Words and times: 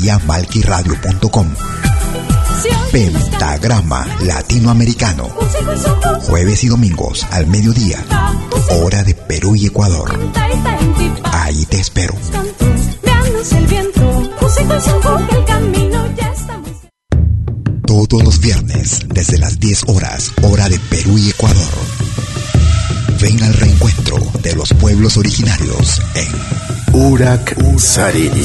Vía 0.00 0.18
malquiradio.com 0.26 1.48
Pentagrama 2.92 4.06
Latinoamericano. 4.20 5.28
Jueves 6.22 6.62
y 6.62 6.68
domingos 6.68 7.26
al 7.32 7.48
mediodía. 7.48 8.04
Hora 8.80 9.02
de 9.02 9.14
Perú 9.14 9.56
y 9.56 9.66
Ecuador. 9.66 10.16
Ahí 11.24 11.64
te 11.66 11.80
espero. 11.80 12.14
Todos 17.84 18.24
los 18.24 18.38
viernes, 18.38 19.00
desde 19.08 19.38
las 19.38 19.58
10 19.58 19.84
horas, 19.88 20.30
hora 20.42 20.68
de 20.68 20.78
Perú 20.78 21.18
y 21.18 21.30
Ecuador. 21.30 21.72
Ven 23.20 23.42
al 23.42 23.54
reencuentro 23.54 24.16
de 24.42 24.54
los 24.54 24.72
pueblos 24.74 25.16
originarios 25.16 26.00
en 26.14 26.28
Urak 26.94 27.56
Sariri. 27.78 28.44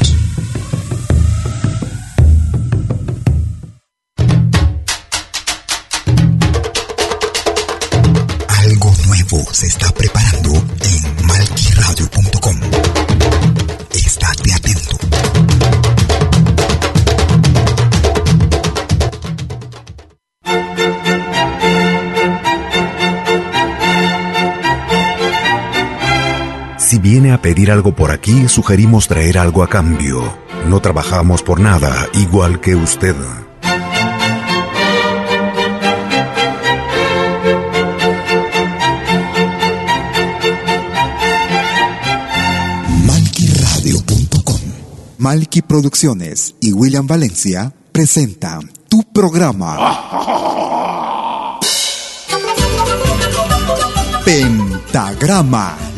Si 26.91 26.99
viene 26.99 27.31
a 27.31 27.41
pedir 27.41 27.71
algo 27.71 27.95
por 27.95 28.11
aquí, 28.11 28.49
sugerimos 28.49 29.07
traer 29.07 29.37
algo 29.37 29.63
a 29.63 29.69
cambio. 29.69 30.37
No 30.67 30.81
trabajamos 30.81 31.41
por 31.41 31.61
nada, 31.61 32.09
igual 32.11 32.59
que 32.59 32.75
usted. 32.75 33.15
malquiradio.com. 43.05 44.59
Malqui 45.17 45.61
Producciones 45.61 46.55
y 46.59 46.73
William 46.73 47.07
Valencia 47.07 47.73
presentan 47.93 48.69
tu 48.89 49.01
programa. 49.13 49.77
Pentagrama 54.25 55.90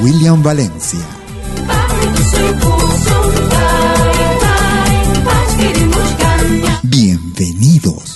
William 0.00 0.42
Valencia. 0.42 1.00
Bienvenidos. 6.82 8.07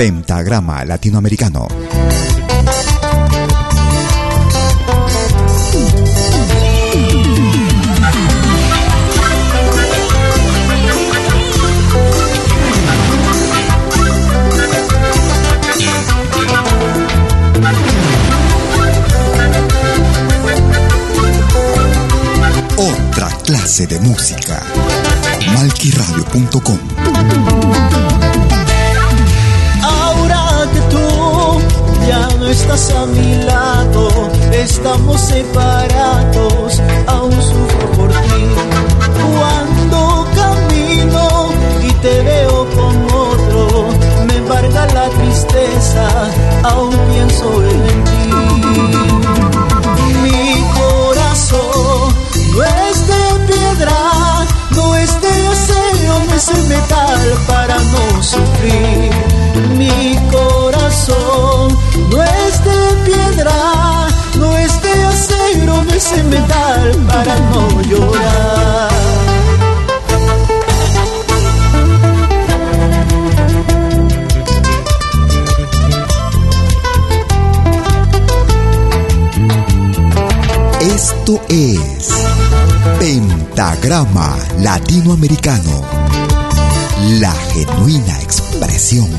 Pentagrama 0.00 0.82
Latinoamericano. 0.82 1.68
Otra 22.78 23.28
clase 23.44 23.86
de 23.86 24.00
música. 24.00 24.62
Malquiradio.com 25.52 28.09
ya 32.10 32.28
no 32.40 32.46
estás 32.48 32.90
a 32.90 33.06
mi 33.06 33.36
lado, 33.44 34.08
estamos 34.52 35.20
separados, 35.20 36.82
aún 37.06 37.32
sufro 37.50 37.86
por 37.96 38.10
ti. 38.10 38.44
Cuando 39.36 40.26
camino 40.40 41.24
y 41.88 41.92
te 42.04 42.14
veo 42.22 42.66
con 42.76 42.94
otro, 43.28 43.88
me 44.26 44.36
embarga 44.38 44.86
la 44.98 45.06
tristeza, 45.18 46.04
aún 46.64 46.96
pienso 47.10 47.46
en 47.72 48.04
ti. 48.08 48.26
Mi 50.24 50.44
corazón 50.80 52.06
no 52.54 52.62
es 52.88 52.96
de 53.10 53.22
piedra, 53.52 54.00
no 54.76 54.96
es 54.96 55.12
de 55.24 55.34
acero, 55.54 56.12
no 56.26 56.34
es 56.34 56.48
el 56.56 56.62
metal 56.74 57.20
para 57.46 57.76
no 57.92 58.22
sufrir. 58.22 59.12
Mi 59.78 60.16
corazón 60.32 60.49
no 62.10 62.22
es 62.22 62.64
de 62.64 63.10
piedra, 63.10 64.08
no 64.38 64.56
es 64.56 64.82
de 64.82 65.04
acero, 65.04 65.84
no 65.84 65.92
es 65.92 66.12
el 66.12 66.24
metal 66.24 67.06
para 67.06 67.38
no 67.50 67.82
llorar. 67.82 68.90
Esto 80.80 81.40
es 81.48 82.08
Pentagrama 82.98 84.36
Latinoamericano. 84.58 85.84
la 87.20 87.32
genuina 87.52 88.20
expresión 88.20 89.10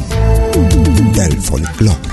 del 1.13 1.41
folclore. 1.41 2.10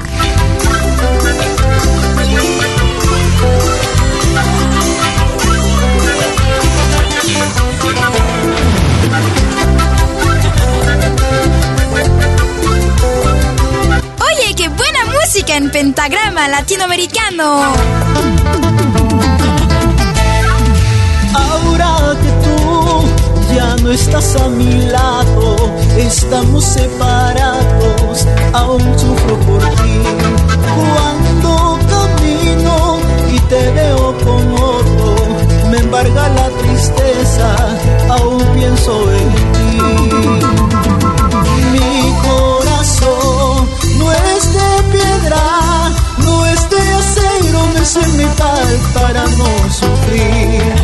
En 15.58 15.70
pentagrama 15.72 16.46
latinoamericano. 16.46 17.62
Ahora 21.34 22.14
que 22.22 22.30
tú 22.44 23.54
ya 23.56 23.74
no 23.82 23.90
estás 23.90 24.36
a 24.36 24.48
mi 24.50 24.72
lado, 24.86 25.56
estamos 25.96 26.64
separados, 26.64 28.26
aún 28.52 28.82
sufro 29.00 29.36
por 29.40 29.62
ti. 29.82 29.98
Cuando 30.78 31.78
camino 31.90 32.98
y 33.32 33.40
te 33.50 33.70
veo 33.72 34.16
con 34.24 34.42
otro, 34.54 35.16
me 35.72 35.78
embarga 35.78 36.28
la 36.28 36.48
tristeza, 36.50 37.56
aún 38.08 38.44
pienso 38.54 39.12
en 39.12 39.52
ti. 39.52 39.57
Es 47.88 47.96
el 47.96 48.12
metal 48.14 48.80
para 48.92 49.24
no 49.24 49.72
sufrir. 49.72 50.74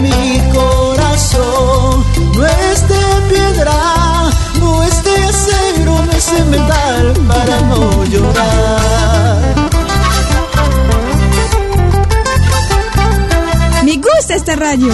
Mi 0.00 0.40
corazón 0.52 2.04
no 2.34 2.46
es 2.46 2.88
de 2.88 3.04
piedra, 3.28 4.30
no 4.60 4.84
es 4.84 5.02
de 5.02 5.24
acero, 5.24 6.04
no 6.06 6.12
es 6.12 6.28
el 6.28 6.44
metal 6.46 7.14
para 7.26 7.60
no 7.62 8.04
llorar. 8.04 9.70
Me 13.84 13.96
gusta 13.96 14.36
este 14.36 14.54
radio. 14.54 14.92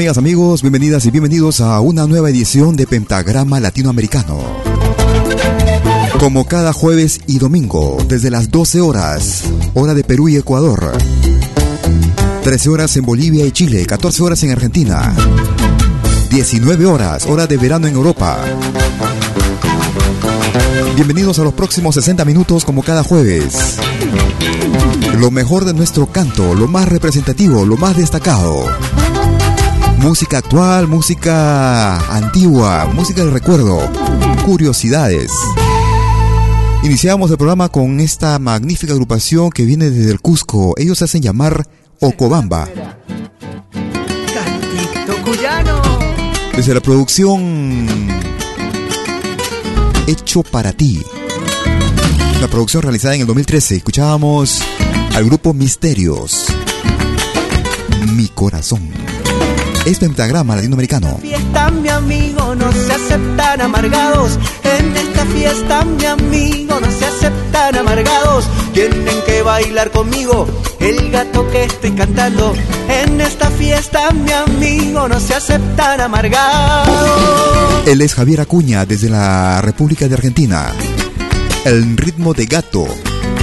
Amigas, 0.00 0.16
amigos? 0.16 0.62
Bienvenidas 0.62 1.04
y 1.04 1.10
bienvenidos 1.10 1.60
a 1.60 1.78
una 1.80 2.06
nueva 2.06 2.30
edición 2.30 2.74
de 2.74 2.86
Pentagrama 2.86 3.60
Latinoamericano. 3.60 4.38
Como 6.18 6.46
cada 6.46 6.72
jueves 6.72 7.20
y 7.26 7.38
domingo, 7.38 7.98
desde 8.08 8.30
las 8.30 8.50
12 8.50 8.80
horas, 8.80 9.42
hora 9.74 9.92
de 9.92 10.02
Perú 10.02 10.30
y 10.30 10.36
Ecuador. 10.36 10.96
13 12.42 12.70
horas 12.70 12.96
en 12.96 13.04
Bolivia 13.04 13.44
y 13.44 13.52
Chile, 13.52 13.84
14 13.84 14.22
horas 14.22 14.42
en 14.42 14.52
Argentina. 14.52 15.14
19 16.30 16.86
horas, 16.86 17.26
hora 17.26 17.46
de 17.46 17.58
verano 17.58 17.86
en 17.86 17.94
Europa. 17.94 18.38
Bienvenidos 20.94 21.38
a 21.40 21.44
los 21.44 21.52
próximos 21.52 21.94
60 21.96 22.24
minutos 22.24 22.64
como 22.64 22.82
cada 22.82 23.02
jueves. 23.02 23.76
Lo 25.18 25.30
mejor 25.30 25.66
de 25.66 25.74
nuestro 25.74 26.06
canto, 26.06 26.54
lo 26.54 26.68
más 26.68 26.88
representativo, 26.88 27.66
lo 27.66 27.76
más 27.76 27.98
destacado. 27.98 28.64
Música 30.00 30.38
actual, 30.38 30.88
música 30.88 31.98
antigua, 32.16 32.86
música 32.86 33.22
del 33.22 33.32
recuerdo, 33.32 33.78
curiosidades. 34.46 35.30
Iniciamos 36.82 37.30
el 37.30 37.36
programa 37.36 37.68
con 37.68 38.00
esta 38.00 38.38
magnífica 38.38 38.94
agrupación 38.94 39.50
que 39.50 39.66
viene 39.66 39.90
desde 39.90 40.10
el 40.10 40.20
Cusco. 40.20 40.72
Ellos 40.78 40.98
se 40.98 41.04
hacen 41.04 41.20
llamar 41.20 41.66
Ocobamba. 42.00 42.66
Desde 46.56 46.74
la 46.74 46.80
producción 46.80 47.86
Hecho 50.06 50.42
para 50.42 50.72
ti. 50.72 51.02
Una 52.38 52.48
producción 52.48 52.82
realizada 52.82 53.14
en 53.16 53.20
el 53.20 53.26
2013. 53.26 53.76
Escuchábamos 53.76 54.62
al 55.14 55.26
grupo 55.26 55.52
Misterios. 55.52 56.46
Mi 58.14 58.28
corazón. 58.28 59.19
Es 59.86 59.98
pentagrama 59.98 60.56
latinoamericano. 60.56 61.18
Fiesta, 61.22 61.70
mi 61.70 61.88
amigo, 61.88 62.54
no 62.54 62.70
se 62.70 62.92
aceptan 62.92 63.62
amargados. 63.62 64.38
En 64.62 64.94
esta 64.94 65.24
fiesta, 65.24 65.84
mi 65.84 66.04
amigo, 66.04 66.78
no 66.78 66.90
se 66.90 67.06
aceptan 67.06 67.76
amargados. 67.76 68.44
Tienen 68.74 69.16
que 69.24 69.40
bailar 69.42 69.90
conmigo 69.90 70.46
el 70.80 71.10
gato 71.10 71.50
que 71.50 71.64
estoy 71.64 71.92
cantando. 71.92 72.54
En 72.88 73.20
esta 73.22 73.50
fiesta, 73.50 74.10
mi 74.10 74.30
amigo, 74.32 75.08
no 75.08 75.18
se 75.18 75.34
aceptan 75.34 76.00
amargados. 76.02 77.86
Él 77.86 78.02
es 78.02 78.14
Javier 78.14 78.42
Acuña 78.42 78.84
desde 78.84 79.08
la 79.08 79.62
República 79.62 80.08
de 80.08 80.14
Argentina. 80.14 80.72
El 81.64 81.96
ritmo 81.96 82.34
de 82.34 82.44
gato, 82.44 82.86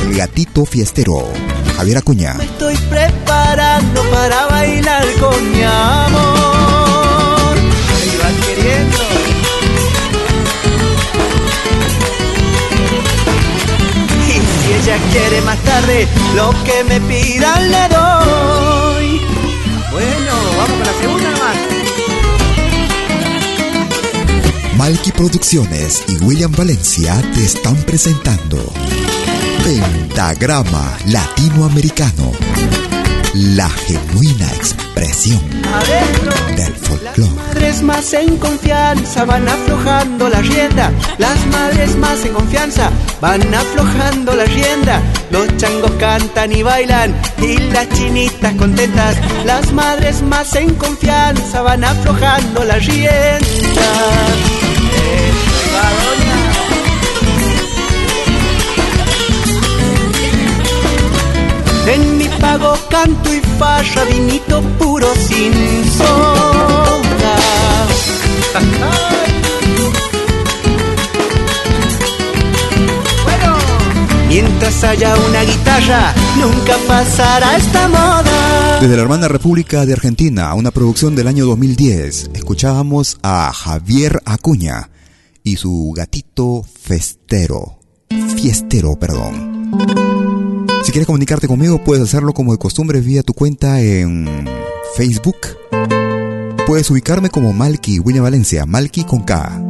el 0.04 0.16
gatito 0.16 0.66
fiestero. 0.66 1.28
Javier 1.78 1.98
Acuña. 1.98 2.36
Me 2.36 2.46
estoy 2.46 2.76
preparando 2.90 3.27
para 4.12 4.46
bailar 4.48 5.06
con 5.20 5.52
mi 5.52 5.64
amor. 5.64 7.56
Van 8.22 8.36
queriendo. 8.46 8.98
Y 14.28 14.32
si 14.32 14.74
ella 14.74 14.98
quiere 15.12 15.42
más 15.42 15.60
tarde, 15.60 16.08
lo 16.36 16.52
que 16.64 16.84
me 16.84 17.02
pidan 17.02 17.72
le 17.72 17.88
doy. 17.90 19.22
Bueno, 19.92 20.34
vamos 20.58 20.78
con 20.78 20.86
la 20.86 20.94
segunda 21.02 21.32
nomás. 21.32 21.58
Malky 24.78 25.12
Producciones 25.12 26.04
y 26.08 26.18
William 26.24 26.52
Valencia 26.52 27.20
te 27.34 27.44
están 27.44 27.76
presentando 27.78 28.58
Pentagrama 29.64 30.98
Latinoamericano. 31.08 32.32
La 33.40 33.70
genuina 33.70 34.48
expresión 34.56 35.40
Adentro. 35.64 36.34
del 36.56 36.74
Las 36.74 36.88
folclore. 36.88 37.32
madres 37.36 37.82
más 37.84 38.14
en 38.14 38.38
confianza 38.38 39.26
van 39.26 39.48
aflojando 39.48 40.28
la 40.28 40.42
rienda. 40.42 40.92
Las 41.20 41.46
madres 41.46 41.96
más 41.98 42.26
en 42.26 42.34
confianza 42.34 42.90
van 43.22 43.54
aflojando 43.54 44.34
la 44.34 44.46
rienda. 44.46 45.02
Los 45.30 45.56
changos 45.58 45.92
cantan 46.00 46.52
y 46.52 46.64
bailan 46.64 47.14
y 47.40 47.58
las 47.72 47.88
chinitas 47.90 48.56
contentas. 48.56 49.16
Las 49.46 49.72
madres 49.72 50.24
más 50.24 50.56
en 50.56 50.74
confianza 50.74 51.62
van 51.62 51.84
aflojando 51.84 52.64
la 52.64 52.76
rienda. 52.78 53.38
En 61.94 62.17
pago 62.40 62.74
canto 62.90 63.34
y 63.34 63.40
farra, 63.60 64.04
vinito 64.06 64.62
puro 64.80 65.08
sin 65.16 65.54
soda. 65.98 67.38
Bueno, 73.24 73.58
mientras 74.28 74.84
haya 74.84 75.16
una 75.16 75.44
guitarra, 75.44 76.14
nunca 76.40 76.76
pasará 76.88 77.58
esta 77.58 77.88
moda. 77.88 78.80
Desde 78.82 78.96
la 78.96 79.02
hermana 79.02 79.28
República 79.28 79.86
de 79.86 79.94
Argentina, 79.94 80.54
una 80.54 80.72
producción 80.72 81.16
del 81.16 81.28
año 81.28 81.46
2010, 81.46 82.32
escuchábamos 82.34 83.18
a 83.24 83.52
Javier 83.54 84.22
Acuña 84.26 84.90
y 85.44 85.58
su 85.58 85.94
gatito 85.96 86.64
festero. 86.64 87.80
Fiestero, 88.36 88.96
perdón. 89.00 90.57
Si 90.84 90.92
quieres 90.92 91.06
comunicarte 91.06 91.48
conmigo, 91.48 91.84
puedes 91.84 92.04
hacerlo 92.04 92.34
como 92.34 92.52
de 92.52 92.58
costumbre 92.58 93.02
vía 93.02 93.24
tu 93.24 93.34
cuenta 93.34 93.82
en 93.82 94.48
Facebook. 94.96 95.38
Puedes 96.66 96.90
ubicarme 96.90 97.30
como 97.30 97.54
Malky 97.54 98.00
William 98.00 98.24
Valencia, 98.24 98.66
Malky 98.66 99.04
con 99.04 99.24
K. 99.24 99.64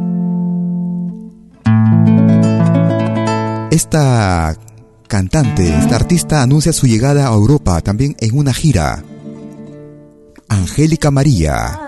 Esta 3.70 4.56
cantante, 5.06 5.68
esta 5.78 5.96
artista 5.96 6.42
anuncia 6.42 6.72
su 6.72 6.86
llegada 6.86 7.28
a 7.28 7.32
Europa 7.32 7.80
también 7.80 8.16
en 8.20 8.36
una 8.36 8.52
gira. 8.52 9.04
Angélica 10.48 11.10
María. 11.10 11.78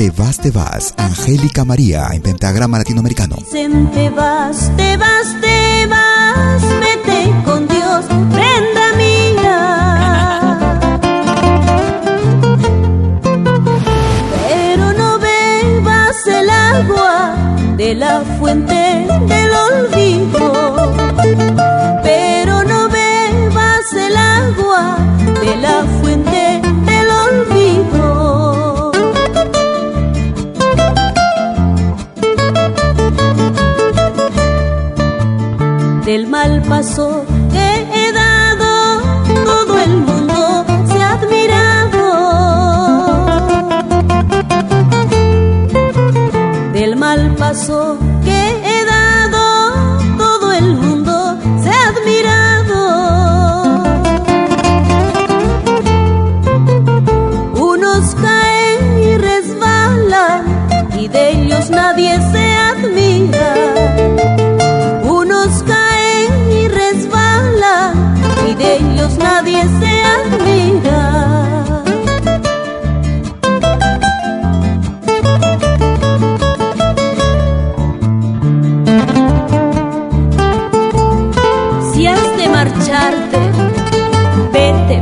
Te 0.00 0.10
vas, 0.12 0.38
te 0.38 0.50
vas, 0.50 0.94
Angélica 0.96 1.62
María 1.62 2.08
en 2.14 2.22
pentagrama 2.22 2.78
latinoamericano. 2.78 3.36
Te 3.52 3.68
vas, 4.08 4.74
te 4.74 4.96
vas, 4.96 5.36
te 5.42 5.86
vas, 5.88 6.62
vete 6.80 7.30
con 7.44 7.68
Dios, 7.68 8.06
prenda 8.32 8.94
mía. 8.96 10.58
Pero 14.48 14.92
no 14.94 15.18
bebas 15.18 16.26
el 16.26 16.48
agua 16.48 17.34
de 17.76 17.94
la 17.94 18.22
fuente 18.38 18.79
Del 36.70 37.29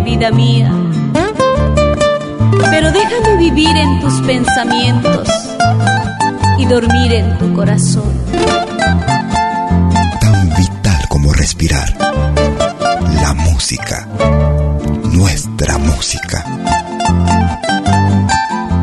vida 0.09 0.31
mía. 0.31 0.73
Pero 2.71 2.91
déjame 2.93 3.37
vivir 3.37 3.77
en 3.77 4.00
tus 4.00 4.15
pensamientos 4.23 5.29
y 6.57 6.65
dormir 6.65 7.12
en 7.12 7.37
tu 7.38 7.53
corazón. 7.53 8.11
Tan 10.21 10.49
vital 10.57 11.09
como 11.09 11.33
respirar. 11.35 11.95
La 13.23 13.35
música. 13.35 14.09
Nuestra 15.12 15.77
música. 15.77 16.45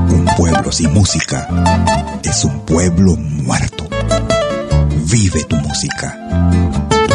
Un 0.09 0.25
pueblo 0.37 0.71
sin 0.71 0.93
música 0.93 1.47
es 2.23 2.45
un 2.45 2.59
pueblo 2.65 3.15
muerto. 3.17 3.87
Vive 5.11 5.43
tu 5.45 5.55
música. 5.55 6.15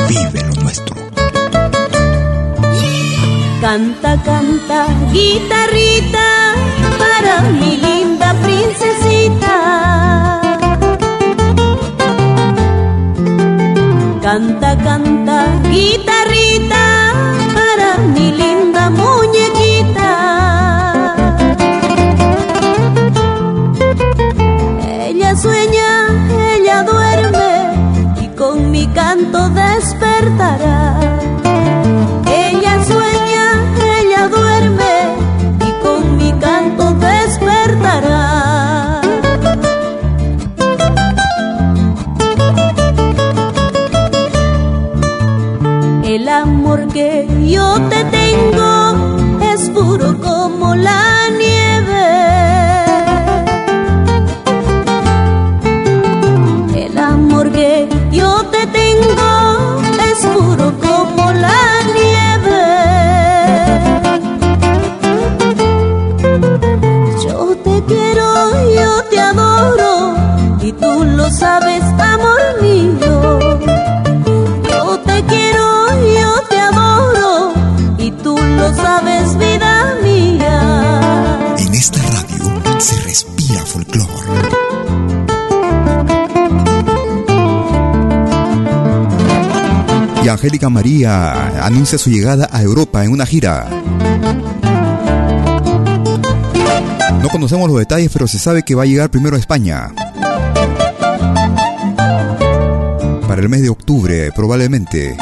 Vive 0.09 0.43
lo 0.49 0.63
nuestro. 0.63 1.00
Canta, 3.61 4.17
canta, 4.23 4.87
guitarrita, 5.13 6.55
para 6.99 7.43
mi 7.43 7.77
linda 7.77 8.35
princesita. 8.43 9.57
Canta, 14.23 14.77
canta, 14.79 15.47
guitarrita, 15.71 17.13
para 17.55 17.99
mi 18.15 18.33
linda 18.33 18.89
muñequita. 18.89 20.11
Ella 25.07 25.37
sueña, 25.37 26.09
ella 26.55 26.83
duerme 26.83 28.23
y 28.23 28.29
con 28.39 28.71
mi 28.71 28.87
canto 28.87 29.51
despertará. 29.51 31.00
Te 47.89 48.05
tengo 48.05 48.73
es 49.53 49.71
puro 49.71 50.19
como 50.21 50.75
la 50.75 51.29
nieve. 51.39 52.07
El 56.87 56.99
amor 56.99 57.51
que 57.53 57.89
yo 58.11 58.45
te 58.47 58.67
tengo 58.67 59.81
es 60.11 60.19
puro 60.27 60.73
como 60.81 61.33
la 61.33 61.63
nieve. 61.97 62.63
Yo 67.25 67.57
te 67.65 67.83
quiero, 67.87 68.27
yo 68.75 69.05
te 69.11 69.21
adoro 69.21 70.15
y 70.61 70.73
tú 70.73 71.05
lo 71.05 71.31
sabes, 71.31 71.80
Angélica 90.31 90.69
María 90.71 91.65
anuncia 91.65 91.99
su 91.99 92.11
llegada 92.11 92.49
a 92.51 92.63
Europa 92.63 93.05
en 93.05 93.13
una 93.13 93.27
gira. 93.27 93.69
No 97.23 97.29
conocemos 97.29 97.69
los 97.69 97.79
detalles, 97.79 98.11
pero 98.13 98.27
se 98.27 98.39
sabe 98.39 98.63
que 98.63 98.75
va 98.75 98.85
a 98.85 98.87
llegar 98.87 99.11
primero 99.11 99.37
a 99.37 99.39
España. 99.39 99.93
Para 103.29 103.43
el 103.43 103.49
mes 103.49 103.63
de 103.63 103.69
octubre, 103.69 104.33
probablemente. 104.35 105.17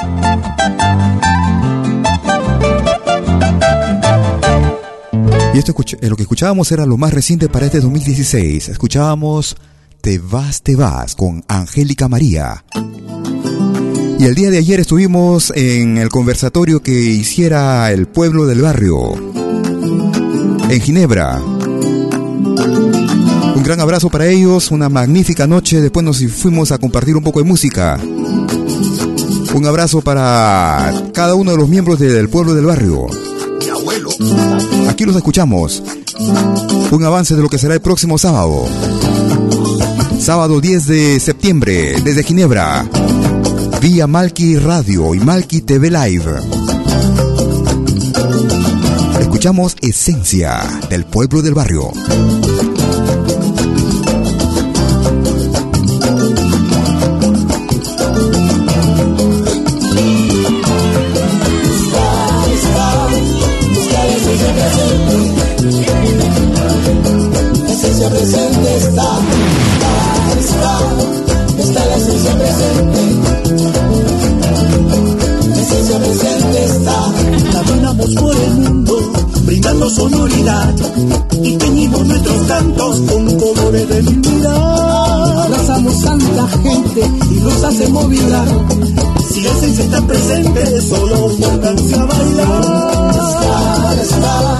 Y 5.55 5.59
esto 5.59 5.73
escuch- 5.73 5.99
eh, 6.01 6.09
lo 6.09 6.17
que 6.17 6.23
escuchábamos 6.23 6.71
era 6.73 6.87
lo 6.87 6.97
más 6.97 7.13
reciente 7.13 7.49
para 7.49 7.67
este 7.67 7.81
2016. 7.81 8.69
Escuchábamos 8.69 9.57
Te 10.01 10.19
vas, 10.21 10.63
te 10.63 10.77
vas 10.77 11.17
con 11.17 11.45
Angélica 11.49 12.09
María. 12.09 12.65
Y 14.19 14.25
el 14.25 14.35
día 14.35 14.51
de 14.51 14.59
ayer 14.59 14.81
estuvimos 14.81 15.53
en 15.55 15.97
el 15.97 16.09
conversatorio 16.09 16.83
que 16.83 16.91
hiciera 16.93 17.93
el 17.93 18.09
pueblo 18.09 18.47
del 18.47 18.63
barrio, 18.63 19.13
en 20.69 20.81
Ginebra. 20.81 21.41
Un 23.55 23.63
gran 23.63 23.79
abrazo 23.81 24.11
para 24.11 24.27
ellos, 24.27 24.73
una 24.73 24.89
magnífica 24.89 25.47
noche, 25.47 25.81
después 25.81 26.05
nos 26.05 26.19
fuimos 26.33 26.73
a 26.73 26.79
compartir 26.79 27.17
un 27.17 27.23
poco 27.23 27.39
de 27.39 27.45
música. 27.45 27.97
Un 29.55 29.67
abrazo 29.67 30.01
para 30.01 30.93
cada 31.15 31.37
uno 31.37 31.53
de 31.53 31.57
los 31.57 31.69
miembros 31.69 32.01
del 32.01 32.29
pueblo 32.29 32.55
del 32.55 32.67
barrio. 32.67 33.07
Aquí 34.89 35.05
los 35.05 35.15
escuchamos. 35.15 35.81
Un 36.91 37.05
avance 37.05 37.37
de 37.37 37.43
lo 37.43 37.49
que 37.49 37.59
será 37.59 37.75
el 37.75 37.81
próximo 37.81 38.19
sábado. 38.19 38.67
Sábado 40.19 40.61
10 40.61 40.87
de 40.89 41.21
septiembre, 41.21 41.95
desde 42.03 42.25
Ginebra. 42.25 42.85
Vía 43.81 44.07
Malki 44.07 44.57
Radio 44.57 45.15
y 45.15 45.21
Malki 45.21 45.61
TV 45.61 45.91
Live. 45.91 46.33
Escuchamos 49.21 49.77
Esencia 49.81 50.61
del 50.91 51.05
pueblo 51.05 51.43
del 51.43 51.55
barrio. 51.55 51.93
sonoridad 79.89 80.75
y 81.43 81.57
teñimos 81.57 82.07
nuestros 82.07 82.47
cantos 82.47 83.01
con 83.01 83.39
colores 83.39 83.89
de 83.89 84.03
mirar. 84.03 85.39
Abrazamos 85.39 86.03
tanta 86.03 86.49
gente 86.49 87.11
y 87.31 87.41
los 87.41 87.65
hacemos 87.65 88.09
vibrar. 88.09 88.49
Si 89.31 89.47
esencia 89.47 89.85
está 89.85 90.01
presente, 90.03 90.83
solo 90.83 91.29
pónganse 91.41 91.95
a 91.95 92.05
bailar. 92.05 93.11
Está, 93.11 94.03
está, 94.03 94.59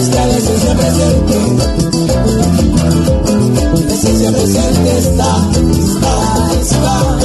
está 0.00 0.26
la 0.26 0.36
esencia 0.36 0.74
presente. 0.74 1.36
La 3.86 3.94
esencia 3.94 4.32
presente 4.32 4.98
está, 4.98 5.50
está, 5.90 6.14
está, 6.60 7.18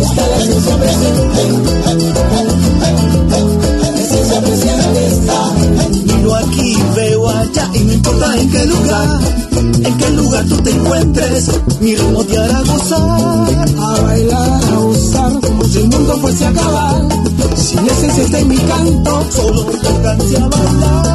está 0.00 0.28
la 0.28 0.36
esencia 0.36 0.76
presente. 0.76 2.51
Y 7.74 7.78
no 7.80 7.92
importa 7.92 8.36
en 8.36 8.50
qué 8.50 8.66
lugar, 8.66 9.20
en 9.84 9.98
qué 9.98 10.10
lugar 10.10 10.44
tú 10.46 10.56
te 10.58 10.70
encuentres, 10.70 11.50
mi 11.80 11.94
ritmo 11.94 12.24
te 12.24 12.38
hará 12.38 12.60
gozar, 12.62 13.66
a 13.78 14.00
bailar, 14.02 14.64
a 14.64 14.76
gozar, 14.76 15.40
como 15.40 15.64
si 15.64 15.78
el 15.78 15.88
mundo 15.88 16.18
fuese 16.18 16.44
a 16.44 16.48
acabar. 16.48 17.08
Si 17.56 17.74
la 17.76 17.92
esencia 17.92 18.38
en 18.38 18.48
mi 18.48 18.56
canto, 18.56 19.26
solo 19.30 19.66
pónganse 19.66 20.36
a 20.36 20.48
bailar. 20.48 21.11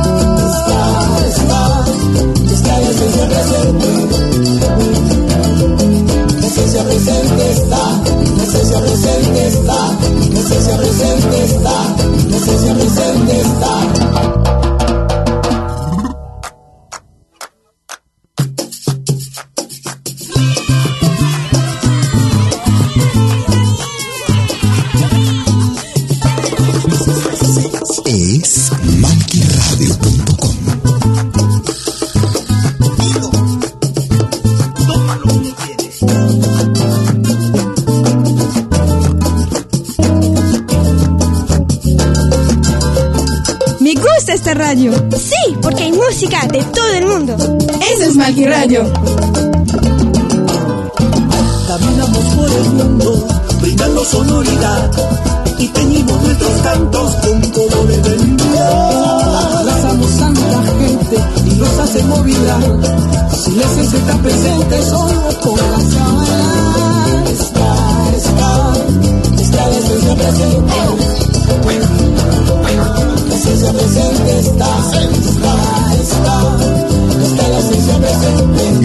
Es 48.75 49.06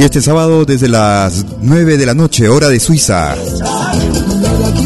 Este 0.02 0.20
sábado 0.20 0.64
desde 0.64 0.88
las 0.88 1.46
9 1.62 1.96
de 1.96 2.06
la 2.06 2.12
noche, 2.12 2.48
hora 2.48 2.68
de 2.68 2.80
Suiza, 2.80 3.36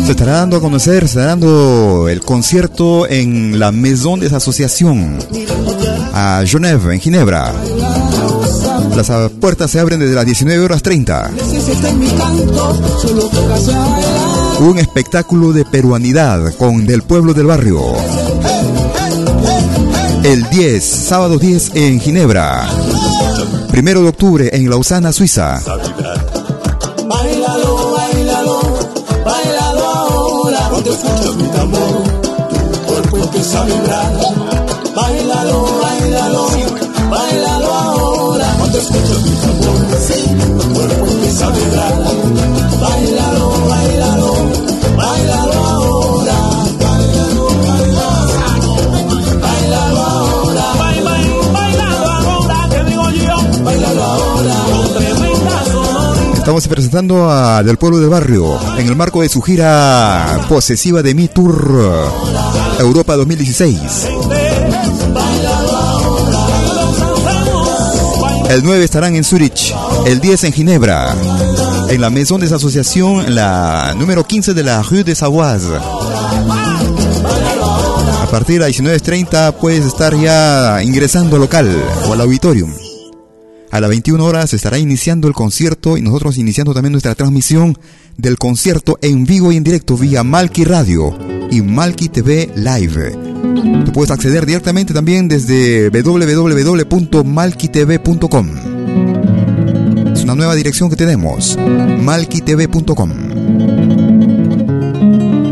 se 0.04 0.10
estará 0.10 0.32
dando 0.32 0.58
a 0.58 0.60
conocer, 0.60 1.00
se 1.00 1.06
estará 1.06 1.28
dando 1.28 2.06
el 2.10 2.20
concierto 2.20 3.08
en 3.08 3.58
la 3.58 3.72
Maison 3.72 4.20
des 4.20 4.34
Associations 4.34 5.26
a 6.12 6.42
Genève, 6.46 6.92
en 6.92 7.00
Ginebra. 7.00 7.50
Las 8.94 9.10
puertas 9.40 9.70
se 9.70 9.80
abren 9.80 10.00
desde 10.00 10.14
las 10.14 10.26
19 10.26 10.62
horas 10.62 10.82
30. 10.82 11.30
La 11.34 11.42
esencia 11.42 11.72
está 11.72 11.88
en 11.88 11.98
mi 11.98 12.08
canto, 12.08 12.98
solo 13.00 13.30
póngase 13.30 13.72
a 13.74 13.78
bailar. 13.78 14.62
Un 14.62 14.78
espectáculo 14.78 15.54
de 15.54 15.64
peruanidad 15.64 16.54
con 16.56 16.86
Del 16.86 17.02
Pueblo 17.02 17.32
del 17.32 17.46
Barrio. 17.46 17.80
El 20.22 20.46
10, 20.50 20.84
sábado 20.84 21.38
10 21.38 21.70
en 21.74 22.00
Ginebra. 22.00 22.68
Primero 23.76 24.00
de 24.00 24.08
octubre 24.08 24.48
en 24.54 24.70
Lausana, 24.70 25.12
Suiza. 25.12 25.60
Cuando 30.70 30.90
escuchas 30.90 31.36
mi 31.36 31.46
tambor, 31.48 32.02
tu 32.86 32.86
cuerpo. 32.86 34.45
Estamos 56.46 56.68
presentando 56.68 57.28
a 57.28 57.60
Del 57.64 57.76
Pueblo 57.76 57.98
del 57.98 58.08
Barrio 58.08 58.56
en 58.78 58.86
el 58.86 58.94
marco 58.94 59.20
de 59.20 59.28
su 59.28 59.42
gira 59.42 60.46
posesiva 60.48 61.02
de 61.02 61.12
Mi 61.12 61.26
Tour 61.26 62.08
Europa 62.78 63.16
2016. 63.16 63.80
El 68.48 68.62
9 68.62 68.84
estarán 68.84 69.16
en 69.16 69.24
Zurich, 69.24 69.74
el 70.06 70.20
10 70.20 70.44
en 70.44 70.52
Ginebra, 70.52 71.16
en 71.88 72.00
la 72.00 72.10
Maison 72.10 72.40
des 72.40 72.52
Associations, 72.52 73.28
la 73.28 73.92
número 73.98 74.22
15 74.22 74.54
de 74.54 74.62
la 74.62 74.84
Rue 74.84 75.02
de 75.02 75.16
Savoise. 75.16 75.74
A 78.22 78.28
partir 78.30 78.60
de 78.60 78.68
las 78.68 78.78
19.30 78.78 79.52
puedes 79.54 79.84
estar 79.84 80.14
ya 80.14 80.80
ingresando 80.80 81.34
al 81.34 81.42
local 81.42 81.76
o 82.08 82.12
al 82.12 82.20
auditorium. 82.20 82.85
A 83.70 83.80
las 83.80 83.90
21 83.90 84.24
horas 84.24 84.54
estará 84.54 84.78
iniciando 84.78 85.28
el 85.28 85.34
concierto 85.34 85.96
y 85.96 86.02
nosotros 86.02 86.38
iniciando 86.38 86.72
también 86.72 86.92
nuestra 86.92 87.14
transmisión 87.14 87.76
del 88.16 88.38
concierto 88.38 88.98
en 89.02 89.26
vivo 89.26 89.52
y 89.52 89.56
en 89.56 89.64
directo 89.64 89.96
vía 89.96 90.22
Malki 90.22 90.64
Radio 90.64 91.16
y 91.50 91.62
Malki 91.62 92.08
TV 92.08 92.50
Live. 92.56 93.12
Tú 93.84 93.92
puedes 93.92 94.10
acceder 94.10 94.46
directamente 94.46 94.94
también 94.94 95.28
desde 95.28 95.90
www.malkitv.com. 95.90 98.50
Es 100.12 100.22
una 100.22 100.34
nueva 100.34 100.54
dirección 100.54 100.88
que 100.88 100.96
tenemos, 100.96 101.58
malkitv.com. 102.00 103.10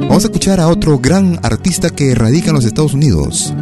Vamos 0.01 0.25
a 0.25 0.29
escuchar 0.29 0.61
a 0.61 0.69
otro 0.69 0.99
gran 0.99 1.39
artista 1.43 1.91
que 1.91 2.15
radica 2.15 2.49
en 2.49 2.55
los 2.55 2.65
Estados 2.65 2.95
Unidos. 2.95 3.53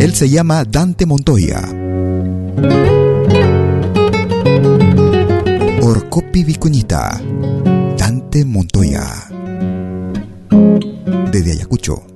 Él 0.00 0.14
se 0.14 0.28
llama 0.28 0.64
Dante 0.64 1.06
Montoya. 1.06 1.85
Orcopi 5.88 6.42
Vicuñita, 6.42 7.22
Dante 7.96 8.44
Montoya, 8.44 9.06
desde 11.30 11.52
Ayacucho. 11.52 12.15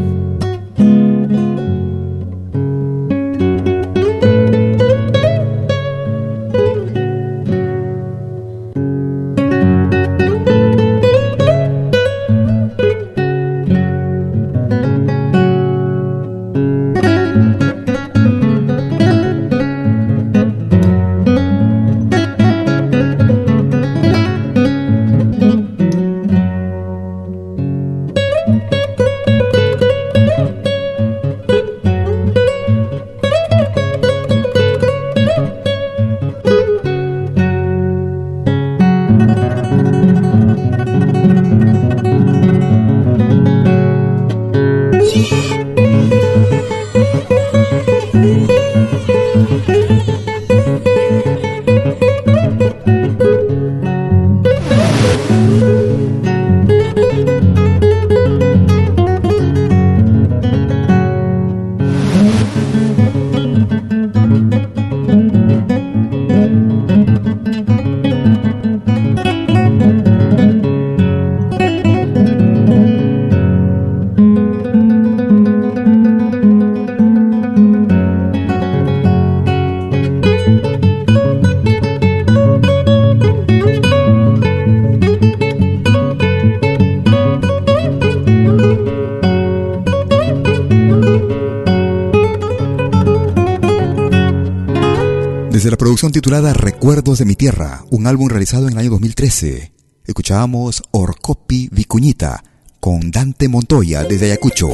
titulada 96.11 96.53
Recuerdos 96.53 97.19
de 97.19 97.25
mi 97.25 97.35
tierra, 97.35 97.83
un 97.91 98.07
álbum 98.07 98.29
realizado 98.29 98.67
en 98.67 98.73
el 98.73 98.79
año 98.79 98.89
2013. 98.91 99.71
Escuchábamos 100.05 100.81
Orcopi 100.89 101.69
Vicuñita 101.71 102.43
con 102.79 103.11
Dante 103.11 103.47
Montoya 103.47 104.03
desde 104.03 104.25
Ayacucho. 104.25 104.69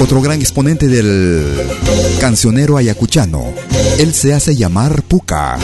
Otro 0.00 0.20
gran 0.20 0.40
exponente 0.40 0.88
del 0.88 1.54
cancionero 2.20 2.76
ayacuchano. 2.76 3.44
Él 3.98 4.12
se 4.12 4.34
hace 4.34 4.56
llamar 4.56 5.04
Puca. 5.04 5.56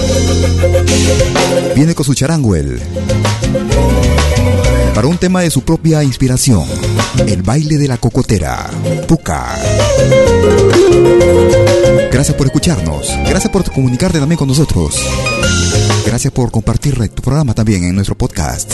Viene 1.74 1.96
con 1.96 2.05
su 2.05 2.14
charanguel. 2.14 2.81
Para 4.94 5.09
un 5.09 5.18
tema 5.18 5.40
de 5.40 5.50
su 5.50 5.62
propia 5.62 6.05
inspiración. 6.05 6.64
El 7.27 7.42
baile 7.42 7.77
de 7.77 7.88
la 7.88 7.98
cocotera. 7.98 8.70
Puca. 9.09 9.57
Gracias 12.14 12.37
por 12.37 12.46
escucharnos. 12.46 13.09
Gracias 13.29 13.50
por 13.50 13.68
comunicarte 13.72 14.20
también 14.20 14.38
con 14.38 14.46
nosotros. 14.46 14.94
Gracias 16.07 16.33
por 16.33 16.53
compartir 16.53 16.96
tu 17.09 17.22
programa 17.22 17.55
también 17.55 17.83
en 17.83 17.96
nuestro 17.96 18.16
podcast. 18.16 18.72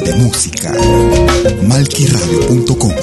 de 0.00 0.14
música. 0.14 0.72
Malquiradio.com 1.62 2.94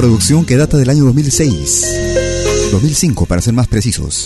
Producción 0.00 0.46
que 0.46 0.56
data 0.56 0.78
del 0.78 0.88
año 0.88 1.04
2006. 1.04 2.70
2005 2.72 3.26
para 3.26 3.42
ser 3.42 3.52
más 3.52 3.68
precisos. 3.68 4.24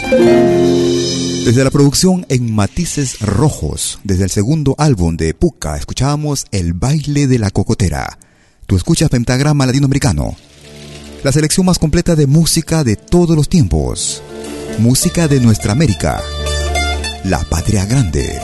Desde 1.44 1.64
la 1.64 1.70
producción 1.72 2.24
en 2.28 2.54
Matices 2.54 3.18
Rojos, 3.18 3.98
desde 4.04 4.22
el 4.22 4.30
segundo 4.30 4.76
álbum 4.78 5.16
de 5.16 5.34
Puca, 5.34 5.76
escuchábamos 5.76 6.46
El 6.52 6.74
baile 6.74 7.26
de 7.26 7.40
la 7.40 7.50
cocotera. 7.50 8.20
Tú 8.68 8.76
escuchas 8.76 9.10
Pentagrama 9.10 9.66
Latinoamericano. 9.66 10.36
La 11.24 11.32
selección 11.32 11.66
más 11.66 11.80
completa 11.80 12.14
de 12.14 12.28
música 12.28 12.84
de 12.84 12.94
todos 12.94 13.34
los 13.34 13.48
tiempos. 13.48 14.22
Música 14.78 15.26
de 15.26 15.40
nuestra 15.40 15.72
América. 15.72 16.22
La 17.24 17.40
patria 17.40 17.84
grande. 17.84 18.40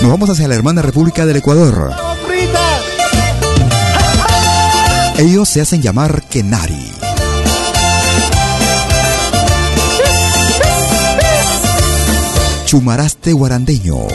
Nos 0.00 0.08
vamos 0.08 0.30
hacia 0.30 0.46
la 0.46 0.54
hermana 0.54 0.82
República 0.82 1.26
del 1.26 1.38
Ecuador. 1.38 2.11
Ellos 5.22 5.48
se 5.48 5.60
hacen 5.60 5.80
llamar 5.80 6.24
Kenari. 6.24 6.90
Chumaraste 12.66 13.32
guarandeño. 13.32 14.08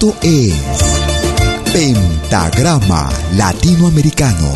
Esto 0.00 0.16
es 0.22 0.54
Pentagrama 1.74 3.10
Latinoamericano. 3.36 4.48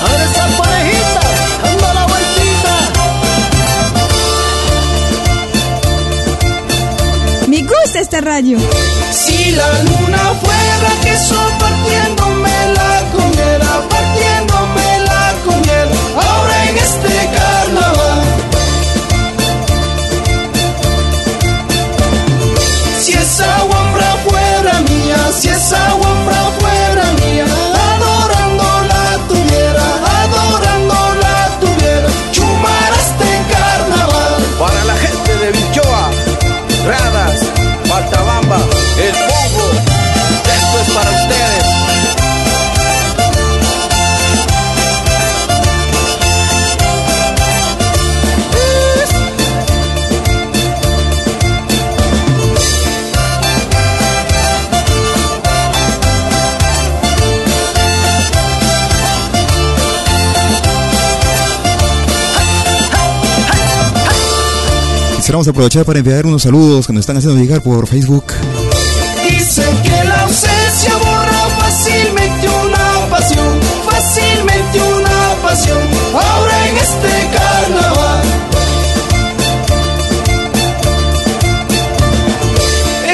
Ahora 0.00 0.24
esa 0.24 0.46
parejita, 0.56 1.20
anda 1.70 1.92
la 1.92 2.06
vueltita. 2.06 2.74
Me 7.46 7.60
gusta 7.64 8.00
esta 8.00 8.22
radio. 8.22 8.58
Si 9.12 9.50
la 9.50 9.68
luna 9.82 10.32
fuera 10.40 10.90
queso 11.02 11.36
partiéndome 11.60 12.72
la 12.72 13.04
comiera, 13.12 13.86
partiéndome 13.90 14.37
si 25.38 25.48
esa 25.48 25.78
guambra 25.90 26.07
Aprovechar 65.48 65.86
para 65.86 65.98
enviar 65.98 66.26
unos 66.26 66.42
saludos 66.42 66.86
que 66.86 66.92
nos 66.92 67.00
están 67.00 67.16
haciendo 67.16 67.40
llegar 67.40 67.62
por 67.62 67.86
Facebook. 67.86 68.34
Dicen 69.30 69.82
que 69.82 70.04
la 70.04 70.22
ausencia 70.22 70.94
borra 70.98 71.48
fácilmente 71.58 72.48
una 72.48 73.10
pasión, 73.10 73.60
fácilmente 73.90 74.78
una 74.78 75.42
pasión, 75.42 75.78
ahora 76.12 76.68
en 76.68 76.76
este 76.76 77.08
carnaval. 77.32 78.22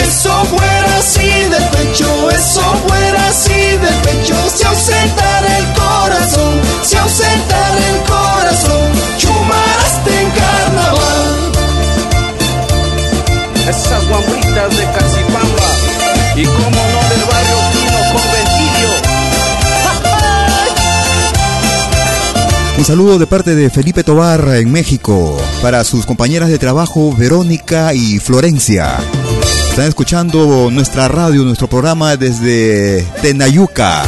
Eso 0.03 0.44
fuera 0.47 0.99
así 0.99 1.29
de 1.29 1.61
pecho, 1.77 2.31
eso 2.31 2.62
fuera 2.88 3.29
así 3.29 3.53
de 3.53 3.92
pecho, 4.03 4.35
se 4.57 4.66
ausentara 4.66 5.34
Saludo 22.85 23.18
de 23.18 23.27
parte 23.27 23.55
de 23.55 23.70
Felipe 23.70 24.05
Tobar 24.05 24.47
en 24.57 24.70
México 24.70 25.38
para 25.62 25.85
sus 25.85 26.05
compañeras 26.05 26.51
de 26.51 26.59
trabajo 26.59 27.16
Verónica 27.16 27.94
y 27.94 28.18
Florencia. 28.18 28.99
Están 29.70 29.87
escuchando 29.87 30.70
nuestra 30.70 31.09
radio, 31.09 31.44
nuestro 31.44 31.66
programa 31.66 32.18
desde 32.18 33.01
Tenayuca, 33.23 34.03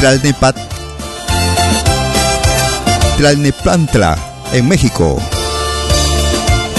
Tlalnepat, 0.00 0.56
Tlalnepantla, 3.18 4.16
en 4.54 4.66
México. 4.66 5.20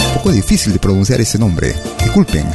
Un 0.08 0.14
poco 0.16 0.32
difícil 0.32 0.74
de 0.74 0.80
pronunciar 0.80 1.22
ese 1.22 1.38
nombre. 1.38 1.76
Disculpen. 2.00 2.48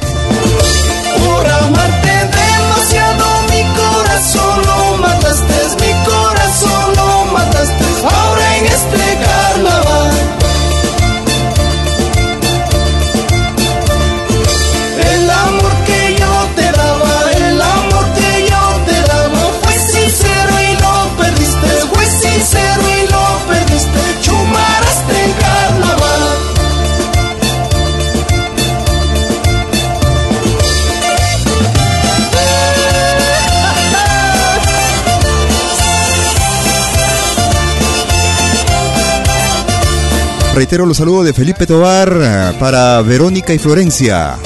Reitero 40.57 40.87
los 40.87 40.97
saludos 40.97 41.27
de 41.27 41.35
Felipe 41.35 41.67
Tobar 41.67 42.19
eh, 42.19 42.57
para 42.59 43.03
Verónica 43.03 43.53
y 43.53 43.59
Florencia 43.59 44.37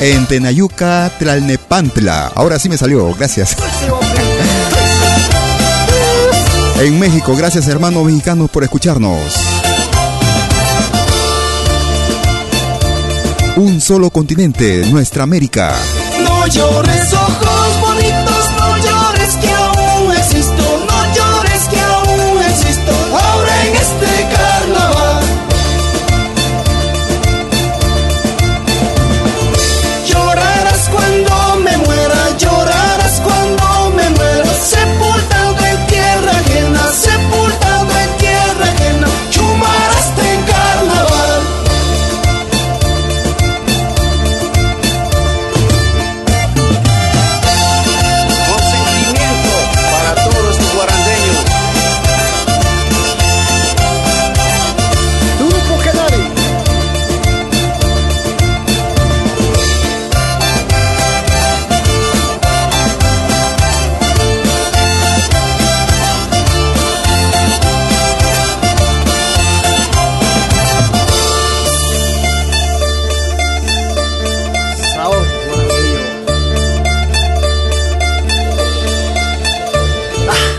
en 0.00 0.24
Tenayuca, 0.26 1.10
Tlalnepantla. 1.18 2.30
Ahora 2.36 2.60
sí 2.60 2.68
me 2.68 2.78
salió, 2.78 3.12
gracias. 3.14 3.56
En 6.78 7.00
México, 7.00 7.34
gracias 7.34 7.66
hermanos 7.68 8.04
mexicanos 8.04 8.48
por 8.50 8.62
escucharnos. 8.62 9.34
Un 13.56 13.80
solo 13.80 14.10
continente, 14.10 14.84
nuestra 14.92 15.24
América. 15.24 15.74
No 16.22 16.46
llores 16.46 17.12
ojos 17.14 17.80
bonitos, 17.80 18.45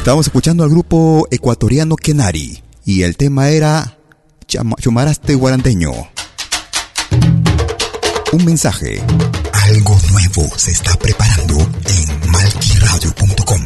Estábamos 0.07 0.27
escuchando 0.27 0.63
al 0.63 0.69
grupo 0.69 1.27
ecuatoriano 1.31 1.97
Kenari 1.97 2.63
y 2.85 3.01
el 3.01 3.17
tema 3.17 3.49
era 3.49 3.97
Chumaraste 4.47 5.35
Guaranteño. 5.35 5.91
Un 8.31 8.45
mensaje. 8.45 9.03
Algo 9.51 9.99
nuevo 10.13 10.47
se 10.55 10.71
está 10.71 10.95
preparando 10.95 11.55
en 11.57 12.31
malquiradio.com. 12.31 13.65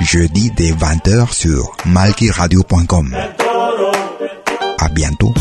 Jeudi 0.00 0.50
dès 0.56 0.72
20h 0.72 1.32
sur 1.32 1.76
malkiradio.com. 1.84 3.14
À 4.78 4.88
bientôt. 4.88 5.32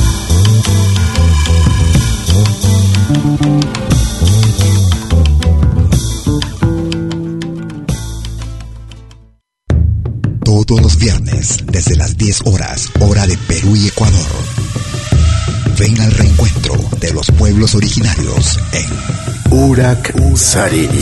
Todos 10.44 10.82
los 10.82 10.98
viernes, 10.98 11.58
desde 11.66 11.96
las 11.96 12.18
10 12.18 12.42
horas, 12.46 12.90
hora 13.00 13.26
de 13.26 13.38
Perú 13.48 13.76
y 13.76 13.88
Ecuador. 13.88 14.28
Ven 15.78 16.00
al 16.02 16.12
reencuentro 16.12 16.76
de 17.00 17.12
los 17.14 17.28
pueblos 17.32 17.74
originarios 17.76 18.60
en 18.74 19.58
Urak 19.58 20.14
Sariri. 20.36 21.02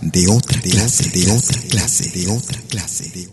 de 0.00 0.28
otra 0.28 0.60
clase, 0.60 1.10
de 1.10 1.30
otra 1.30 1.60
clase, 1.70 2.10
de 2.18 2.28
otra 2.28 2.60
clase. 2.68 3.10
de- 3.10 3.28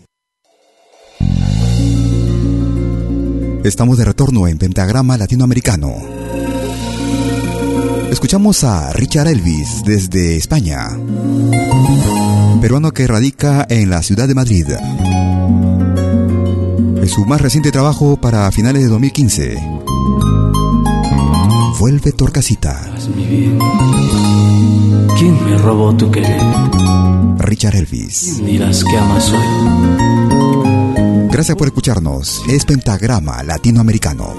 Estamos 3.68 3.98
de 3.98 4.04
retorno 4.04 4.46
en 4.46 4.58
Pentagrama 4.58 5.16
Latinoamericano. 5.16 5.94
Escuchamos 8.10 8.62
a 8.64 8.92
Richard 8.92 9.26
Elvis 9.28 9.82
desde 9.84 10.36
España, 10.36 10.90
peruano 12.60 12.92
que 12.92 13.06
radica 13.08 13.66
en 13.68 13.90
la 13.90 14.02
ciudad 14.02 14.28
de 14.28 14.34
Madrid. 14.34 14.66
En 17.02 17.08
su 17.08 17.24
más 17.26 17.40
reciente 17.40 17.72
trabajo 17.72 18.16
para 18.20 18.50
finales 18.52 18.82
de 18.82 18.88
2015, 18.88 19.58
Vuelve 21.78 22.12
Torcasita. 22.12 22.94
¿Quién 25.18 25.44
me 25.44 25.58
robó 25.58 25.94
tu 25.94 26.10
querer? 26.10 26.40
Richard 27.38 27.76
Elvis. 27.76 28.42
Dirás 28.42 28.82
que 28.82 28.96
amas 28.96 29.30
hoy. 29.30 29.38
Gracias 31.30 31.56
por 31.56 31.68
escucharnos. 31.68 32.42
Es 32.48 32.64
Pentagrama 32.64 33.42
Latinoamericano. 33.42 34.34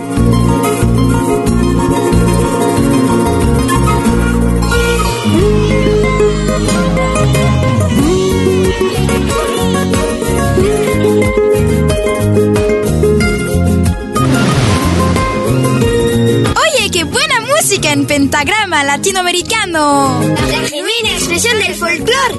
En 17.97 18.05
pentagrama 18.05 18.83
latinoamericano. 18.83 20.21
La 20.21 20.67
genuina 20.67 21.09
expresión 21.13 21.57
del 21.59 21.73
folclore. 21.73 22.35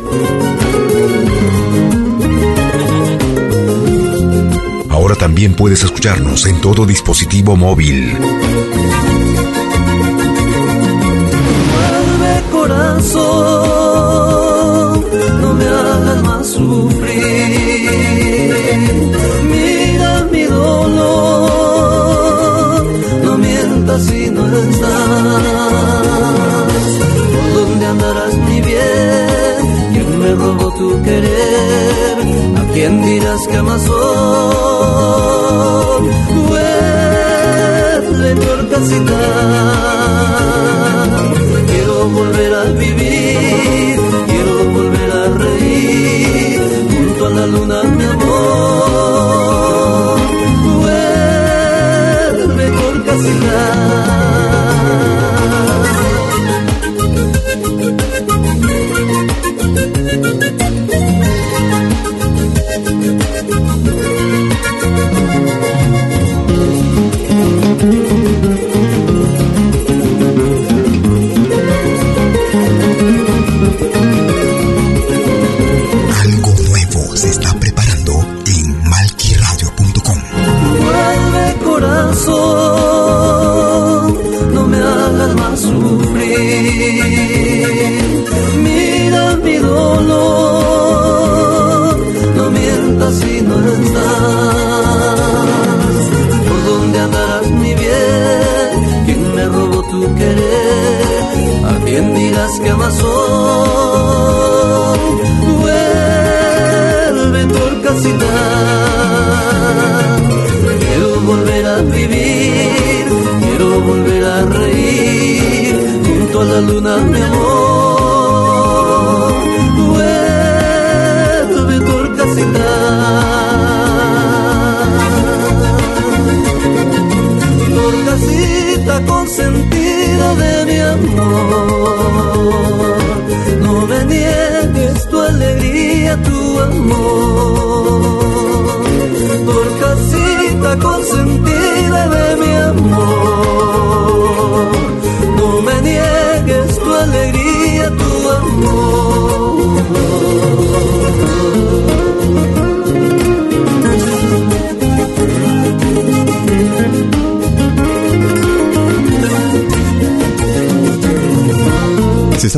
Ahora 4.89 5.17
también 5.17 5.55
puedes 5.55 5.83
escucharnos 5.83 6.47
en 6.47 6.61
todo 6.61 6.87
dispositivo 6.87 7.57
móvil. 7.57 8.17
Vuelve 11.73 12.43
corazón, 12.53 13.25
no 15.41 15.55
me 15.55 15.65
hagas 15.65 16.23
más 16.23 16.57
tu 30.79 31.03
querer? 31.03 32.17
¿A 32.57 32.63
quién 32.73 33.03
dirás 33.03 33.43
que 33.49 33.59
hoy? 33.59 33.99
Vuelve 36.49 38.31
por 38.37 38.59
casita 38.71 39.68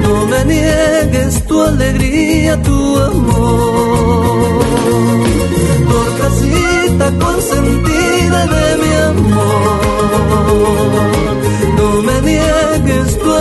No 0.01 0.27
me 0.27 0.45
niegues 0.45 1.45
tu 1.45 1.61
alegría, 1.61 2.61
tu 2.61 2.99
amor. 2.99 4.63
Por 5.89 6.17
casita 6.19 7.11
consentida 7.19 8.47
de 8.47 8.77
mi 8.77 8.93
amor. 8.93 9.83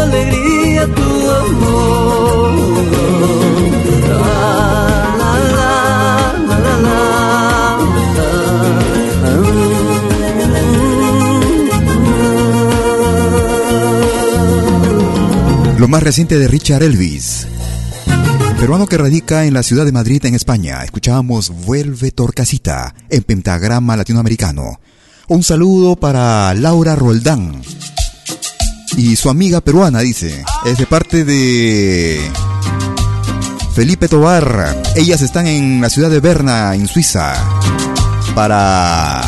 Alegría, 0.02 0.86
tu 0.86 1.30
amor. 1.30 1.92
Lo 15.82 15.88
más 15.88 16.02
reciente 16.04 16.38
de 16.38 16.46
Richard 16.46 16.84
Elvis. 16.84 17.48
Peruano 18.60 18.86
que 18.86 18.96
radica 18.96 19.46
en 19.46 19.54
la 19.54 19.64
ciudad 19.64 19.84
de 19.84 19.90
Madrid, 19.90 20.24
en 20.24 20.36
España. 20.36 20.84
Escuchábamos 20.84 21.50
Vuelve 21.50 22.12
Torcasita 22.12 22.94
en 23.10 23.24
pentagrama 23.24 23.96
latinoamericano. 23.96 24.78
Un 25.26 25.42
saludo 25.42 25.96
para 25.96 26.54
Laura 26.54 26.94
Roldán. 26.94 27.62
Y 28.96 29.16
su 29.16 29.30
amiga 29.30 29.60
peruana, 29.60 30.00
dice. 30.00 30.44
Es 30.64 30.78
de 30.78 30.86
parte 30.86 31.24
de 31.24 32.30
Felipe 33.74 34.08
Tobar. 34.08 34.82
Ellas 34.96 35.22
están 35.22 35.46
en 35.46 35.80
la 35.80 35.88
ciudad 35.88 36.10
de 36.10 36.20
Berna, 36.20 36.74
en 36.74 36.86
Suiza. 36.86 37.34
Para 38.34 39.22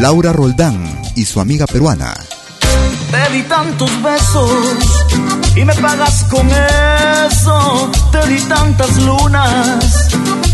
Laura 0.00 0.32
Roldán 0.32 1.00
y 1.14 1.24
su 1.24 1.40
amiga 1.40 1.66
peruana. 1.66 2.14
Te 3.10 3.32
di 3.32 3.42
tantos 3.42 3.90
besos 4.02 4.50
y 5.56 5.64
me 5.64 5.74
pagas 5.74 6.24
con 6.24 6.48
eso. 6.48 7.90
Te 8.12 8.26
di 8.28 8.40
tantas 8.42 8.96
lunas 9.02 10.08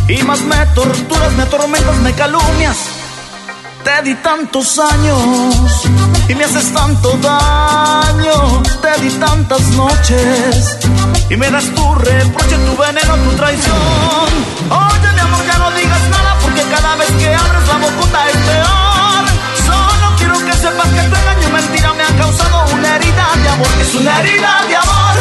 y 0.09 0.23
más 0.23 0.41
me 0.43 0.67
torturas, 0.75 1.33
me 1.37 1.43
atormentas, 1.45 1.97
me 1.99 2.13
calumnias. 2.13 2.77
Te 3.85 4.03
di 4.03 4.15
tantos 4.17 4.79
años 4.79 5.87
y 6.29 6.35
me 6.35 6.45
haces 6.45 6.73
tanto 6.73 7.11
daño. 7.19 8.63
Te 8.81 9.01
di 9.03 9.11
tantas 9.19 9.61
noches 9.77 10.79
y 11.29 11.37
me 11.37 11.51
das 11.51 11.67
tu 11.75 11.95
reproche, 11.95 12.57
tu 12.67 12.77
veneno, 12.83 13.15
tu 13.25 13.37
traición. 13.37 14.29
Oye, 14.71 15.13
mi 15.13 15.21
amor, 15.21 15.45
ya 15.47 15.59
no 15.59 15.71
digas 15.73 16.03
nada 16.11 16.37
porque 16.41 16.63
cada 16.63 16.97
vez 16.97 17.11
que 17.13 17.35
abres 17.35 17.69
la 17.69 17.77
boca 17.79 18.29
es 18.31 18.37
peor. 18.49 19.25
Solo 19.67 20.17
quiero 20.17 20.39
que 20.47 20.53
sepas 20.55 20.89
que 20.89 21.03
tu 21.11 21.17
engaño 21.17 21.49
y 21.49 21.53
mentira 21.53 21.93
me 21.93 22.03
han 22.05 22.17
causado 22.17 22.65
una 22.75 22.97
herida 22.97 23.27
de 23.43 23.49
amor. 23.49 23.69
Es 23.81 23.95
una 23.95 24.21
herida 24.21 24.53
de 24.69 24.77
amor, 24.77 25.15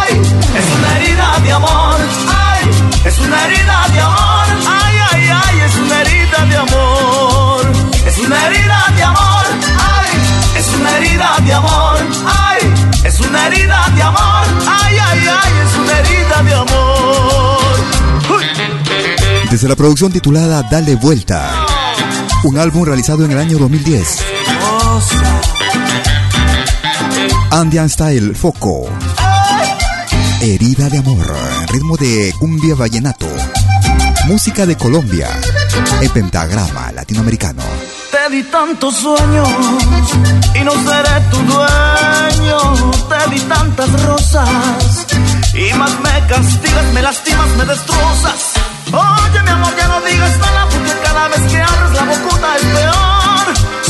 ay, 0.00 0.22
es 0.58 0.66
una 0.76 0.96
herida 0.96 1.38
de 1.42 1.52
amor, 1.52 1.96
ay, 2.28 2.70
es 3.04 3.18
una 3.18 3.44
herida 3.46 3.86
de 3.92 4.00
amor, 4.00 4.31
Desde 19.62 19.74
la 19.74 19.76
producción 19.76 20.10
titulada 20.10 20.64
Dale 20.68 20.96
Vuelta. 20.96 21.48
Un 22.42 22.58
álbum 22.58 22.84
realizado 22.84 23.24
en 23.24 23.30
el 23.30 23.38
año 23.38 23.58
2010. 23.58 24.18
Andean 27.52 27.88
Style 27.88 28.34
Foco. 28.34 28.88
Herida 30.40 30.88
de 30.88 30.98
amor. 30.98 31.32
Ritmo 31.68 31.96
de 31.96 32.34
cumbia 32.40 32.74
vallenato. 32.74 33.28
Música 34.26 34.66
de 34.66 34.76
Colombia. 34.76 35.28
En 36.00 36.10
pentagrama 36.10 36.90
latinoamericano. 36.90 37.62
Te 38.10 38.34
di 38.34 38.42
tantos 38.42 38.96
sueños 38.96 39.48
y 40.56 40.64
no 40.64 40.72
seré 40.72 41.20
tu 41.30 41.36
dueño. 41.36 42.90
Te 43.08 43.30
di 43.30 43.40
tantas 43.42 44.02
rosas 44.06 45.06
y 45.54 45.72
más 45.74 45.92
me 46.00 46.26
castigas, 46.26 46.94
me 46.94 47.02
lastimas, 47.02 47.48
me 47.56 47.64
destrozas. 47.64 48.51
Oye, 48.92 49.42
mi 49.42 49.50
amor, 49.50 49.74
ya 49.76 49.88
no 49.88 50.00
digas 50.02 50.38
nada 50.38 50.66
porque 50.70 50.92
cada 51.02 51.28
vez 51.28 51.40
que 51.50 51.62
abres 51.62 51.92
la 51.94 52.04
bocuta 52.04 52.56
es 52.56 52.64
peor. 52.76 53.46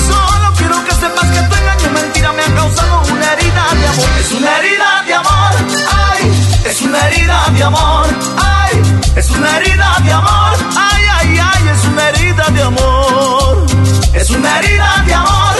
Solo 0.08 0.52
quiero 0.56 0.84
que 0.84 0.94
sepas 0.94 1.28
que 1.30 1.42
tu 1.48 1.54
engaño 1.56 1.90
mentira 1.92 2.32
me 2.32 2.42
ha 2.42 2.54
causado 2.54 3.02
una 3.12 3.32
herida 3.32 3.64
de 3.80 3.86
amor. 3.88 4.08
Es 4.20 4.32
una 4.32 4.58
herida 4.58 5.02
de 5.06 5.14
amor, 5.14 5.52
ay, 5.90 6.22
es 6.66 6.80
una 6.82 6.98
herida 7.08 7.38
de 7.52 7.62
amor, 7.64 8.06
ay, 8.36 8.82
es 9.16 9.30
una 9.30 9.56
herida 9.56 9.96
de 10.04 10.12
amor, 10.12 10.56
ay, 10.76 11.02
ay, 11.18 11.38
ay, 11.52 11.68
es 11.74 11.84
una 11.84 12.08
herida 12.08 12.44
de 12.50 12.62
amor. 12.62 13.66
Es 14.14 14.30
una 14.30 14.58
herida 14.58 15.02
de 15.04 15.14
amor, 15.14 15.54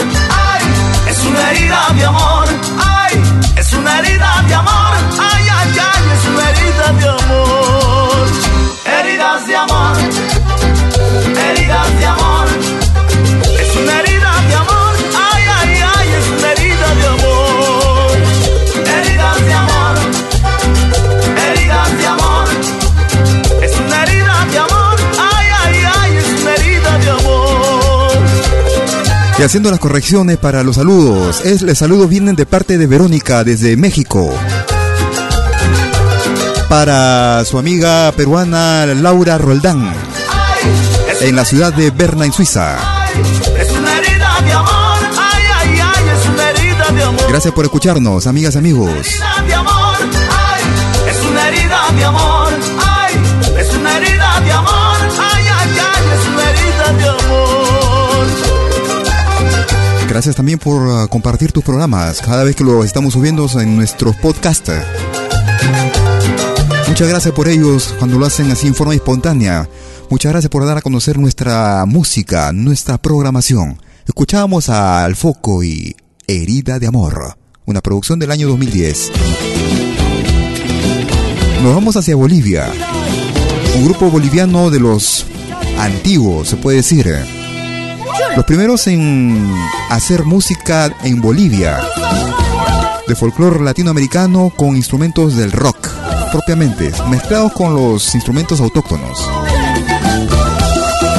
ay, 0.47 0.63
es 1.09 1.19
una 1.25 1.51
herida 1.51 1.89
de 1.95 2.05
amor, 2.05 2.47
ay, 2.79 3.23
es 3.57 3.73
una 3.73 3.99
herida 3.99 4.43
de 4.47 4.53
amor, 4.55 4.93
ay, 5.19 5.47
ay, 5.57 5.79
ay, 5.79 6.03
es 6.15 6.25
una 6.29 6.49
herida 6.49 6.93
de 6.93 7.09
amor 7.09 7.62
heridas 8.85 9.47
de 9.47 9.55
amor, 9.55 9.97
heridas 11.49 11.99
de 11.99 12.05
amor. 12.05 12.47
Es 13.59 13.75
una 13.75 13.99
herida 13.99 14.31
de 14.47 14.55
amor, 14.55 14.95
ay, 15.15 15.43
ay, 15.57 15.79
ay, 15.95 16.09
es 16.19 16.27
una 16.37 16.51
herida 16.51 16.95
de 16.95 17.07
amor. 17.07 18.11
Heridas 18.95 19.45
de 19.45 19.53
amor, 19.53 19.97
heridas 21.47 21.97
de 21.97 22.07
amor. 22.07 22.47
Es 23.61 23.79
una 23.79 24.03
herida 24.03 24.45
de 24.51 24.57
amor, 24.59 24.95
ay, 25.19 25.47
ay, 25.63 25.83
ay, 25.99 26.17
es 26.17 26.41
una 26.41 26.55
herida 26.55 26.97
de 26.97 27.09
amor. 27.09 28.11
Y 29.39 29.43
haciendo 29.43 29.71
las 29.71 29.79
correcciones 29.79 30.37
para 30.37 30.63
los 30.63 30.75
saludos, 30.75 31.41
es, 31.43 31.61
los 31.63 31.77
saludos 31.77 32.09
vienen 32.09 32.35
de 32.35 32.45
parte 32.45 32.77
de 32.77 32.87
Verónica 32.87 33.43
desde 33.43 33.75
México 33.77 34.31
ay, 52.81 53.13
es 53.59 53.75
una 53.75 53.97
herida 53.97 54.39
de 54.41 54.51
amor, 54.51 54.97
ay, 55.19 55.45
ay, 55.47 55.77
ay, 55.79 56.05
es 56.15 56.27
una 56.27 56.49
herida 56.49 56.93
de 56.93 57.09
amor. 57.09 58.27
Gracias 60.07 60.35
también 60.35 60.59
por 60.59 60.87
uh, 60.87 61.07
compartir 61.07 61.51
tus 61.51 61.63
programas 61.63 62.21
cada 62.21 62.43
vez 62.43 62.55
que 62.55 62.63
lo 62.63 62.83
estamos 62.83 63.13
subiendo 63.13 63.49
en 63.59 63.75
nuestros 63.75 64.15
podcasts. 64.17 64.71
Muchas 66.93 67.09
gracias 67.09 67.33
por 67.33 67.47
ellos 67.47 67.95
cuando 67.97 68.19
lo 68.19 68.27
hacen 68.27 68.51
así 68.51 68.67
en 68.67 68.75
forma 68.75 68.93
espontánea. 68.93 69.67
Muchas 70.11 70.31
gracias 70.31 70.51
por 70.51 70.63
dar 70.63 70.77
a 70.77 70.81
conocer 70.81 71.17
nuestra 71.17 71.87
música, 71.87 72.53
nuestra 72.53 72.99
programación. 72.99 73.81
Escuchábamos 74.05 74.69
a 74.69 75.03
Al 75.03 75.15
Foco 75.15 75.63
y 75.63 75.95
Herida 76.27 76.77
de 76.77 76.85
Amor, 76.85 77.35
una 77.65 77.81
producción 77.81 78.19
del 78.19 78.29
año 78.29 78.47
2010. 78.47 79.11
Nos 81.63 81.73
vamos 81.73 81.97
hacia 81.97 82.15
Bolivia. 82.15 82.71
Un 83.75 83.85
grupo 83.85 84.11
boliviano 84.11 84.69
de 84.69 84.79
los 84.79 85.25
antiguos, 85.79 86.49
se 86.49 86.57
puede 86.57 86.77
decir. 86.77 87.11
Los 88.35 88.45
primeros 88.45 88.85
en 88.85 89.51
hacer 89.89 90.25
música 90.25 90.95
en 91.03 91.21
Bolivia. 91.21 91.79
De 93.07 93.15
folclore 93.15 93.63
latinoamericano 93.63 94.53
con 94.55 94.75
instrumentos 94.75 95.35
del 95.35 95.51
rock, 95.51 95.89
propiamente, 96.33 96.91
mezclados 97.11 97.53
con 97.53 97.75
los 97.75 98.15
instrumentos 98.15 98.59
autóctonos. 98.59 99.29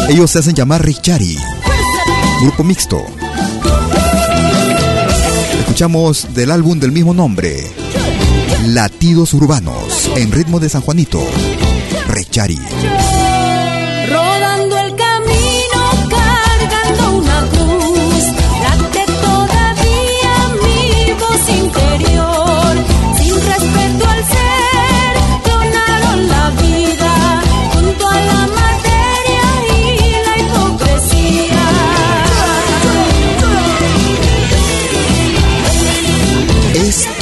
Ellos 0.08 0.28
se 0.28 0.40
hacen 0.40 0.56
llamar 0.56 0.84
Richari, 0.84 1.38
grupo 2.42 2.64
mixto. 2.64 3.00
Escuchamos 5.60 6.34
del 6.34 6.50
álbum 6.50 6.80
del 6.80 6.90
mismo 6.90 7.14
nombre, 7.14 7.70
Latidos 8.66 9.34
Urbanos, 9.34 10.10
en 10.16 10.32
ritmo 10.32 10.58
de 10.58 10.68
San 10.68 10.82
Juanito, 10.82 11.20
Richari. 12.08 12.58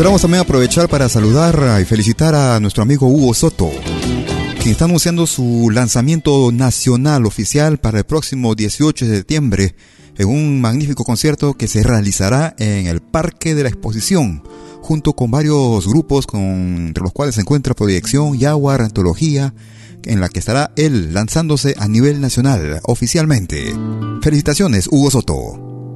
Quisiéramos 0.00 0.22
también 0.22 0.40
aprovechar 0.40 0.88
para 0.88 1.10
saludar 1.10 1.78
y 1.78 1.84
felicitar 1.84 2.34
a 2.34 2.58
nuestro 2.58 2.82
amigo 2.82 3.06
Hugo 3.06 3.34
Soto, 3.34 3.68
quien 4.58 4.72
está 4.72 4.86
anunciando 4.86 5.26
su 5.26 5.68
lanzamiento 5.70 6.50
nacional 6.52 7.26
oficial 7.26 7.76
para 7.76 7.98
el 7.98 8.04
próximo 8.04 8.54
18 8.54 9.04
de 9.04 9.16
septiembre 9.18 9.74
en 10.16 10.28
un 10.28 10.58
magnífico 10.58 11.04
concierto 11.04 11.52
que 11.52 11.68
se 11.68 11.82
realizará 11.82 12.54
en 12.56 12.86
el 12.86 13.02
Parque 13.02 13.54
de 13.54 13.62
la 13.62 13.68
Exposición, 13.68 14.42
junto 14.80 15.12
con 15.12 15.30
varios 15.30 15.86
grupos 15.86 16.24
entre 16.32 17.02
los 17.02 17.12
cuales 17.12 17.34
se 17.34 17.42
encuentra 17.42 17.74
Proyección, 17.74 18.40
Jaguar, 18.40 18.80
Antología, 18.80 19.52
en 20.04 20.22
la 20.22 20.30
que 20.30 20.38
estará 20.38 20.72
él 20.76 21.12
lanzándose 21.12 21.74
a 21.78 21.88
nivel 21.88 22.22
nacional 22.22 22.80
oficialmente. 22.84 23.74
Felicitaciones, 24.22 24.88
Hugo 24.90 25.10
Soto. 25.10 25.89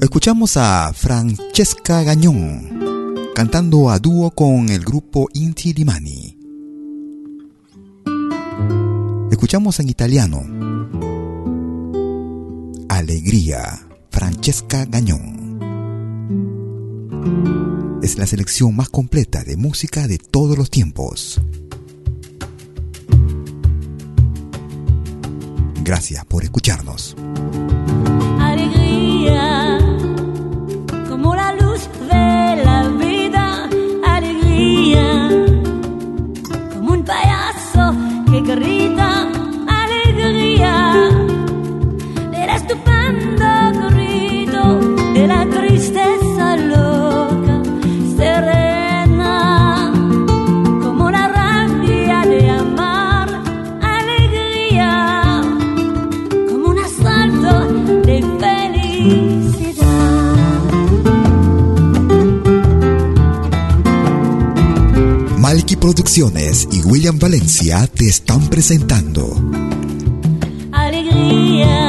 Escuchamos 0.00 0.56
a 0.56 0.94
Francesca 0.94 2.02
Gañón 2.02 3.28
cantando 3.34 3.90
a 3.90 3.98
dúo 3.98 4.30
con 4.30 4.70
el 4.70 4.82
grupo 4.82 5.28
Inti 5.34 5.74
Limani. 5.74 6.38
Escuchamos 9.30 9.78
en 9.78 9.90
italiano 9.90 10.42
Alegría, 12.88 13.86
Francesca 14.10 14.86
Gañón. 14.86 15.60
Es 18.02 18.16
la 18.16 18.26
selección 18.26 18.74
más 18.74 18.88
completa 18.88 19.44
de 19.44 19.58
música 19.58 20.08
de 20.08 20.16
todos 20.16 20.56
los 20.56 20.70
tiempos. 20.70 21.42
Gracias 25.84 26.24
por 26.24 26.42
escucharnos. 26.42 27.14
Que 38.30 38.40
grita, 38.42 39.09
Malky 65.50 65.74
Producciones 65.74 66.68
y 66.70 66.80
William 66.82 67.18
Valencia 67.18 67.84
te 67.88 68.06
están 68.06 68.48
presentando. 68.48 69.34
Alegría, 70.70 71.79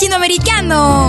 latinoamericano. 0.00 0.99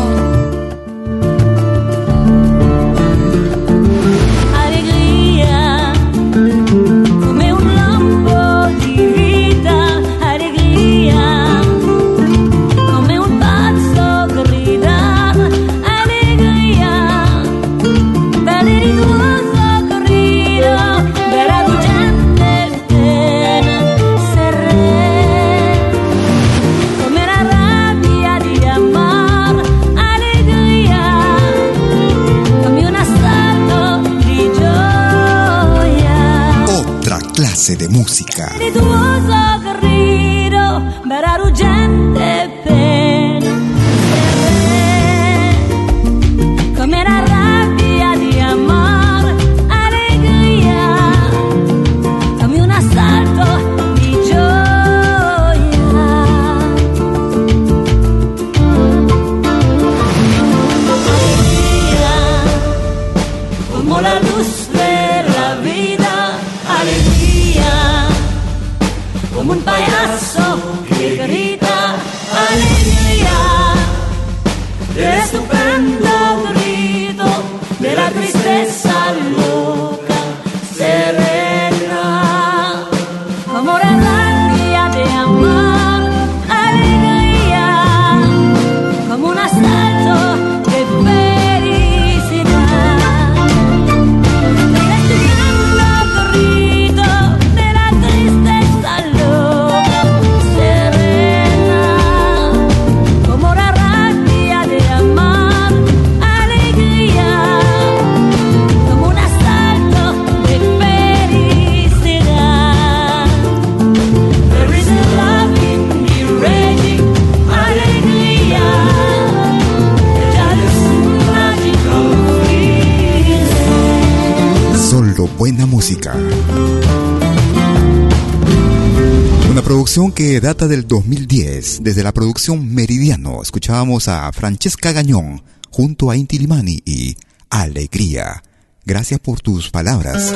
Que 130.16 130.40
data 130.42 130.68
del 130.68 130.88
2010. 130.88 131.84
Desde 131.84 132.04
la 132.04 132.12
producción 132.12 132.74
Meridiano 132.74 133.42
escuchábamos 133.42 134.08
a 134.08 134.32
Francesca 134.32 134.92
Gañón 134.92 135.42
junto 135.70 136.12
a 136.12 136.18
Inti 136.18 136.38
Limani 136.38 136.82
y 136.86 137.16
Alegría. 137.50 138.44
Gracias 138.86 139.20
por 139.20 139.40
tus 139.42 139.70
palabras. 139.70 140.34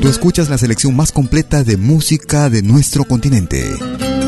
Tú 0.00 0.08
escuchas 0.08 0.48
la 0.48 0.58
selección 0.58 0.96
más 0.96 1.12
completa 1.12 1.62
de 1.62 1.76
música 1.76 2.50
de 2.50 2.62
nuestro 2.62 3.04
continente, 3.04 3.62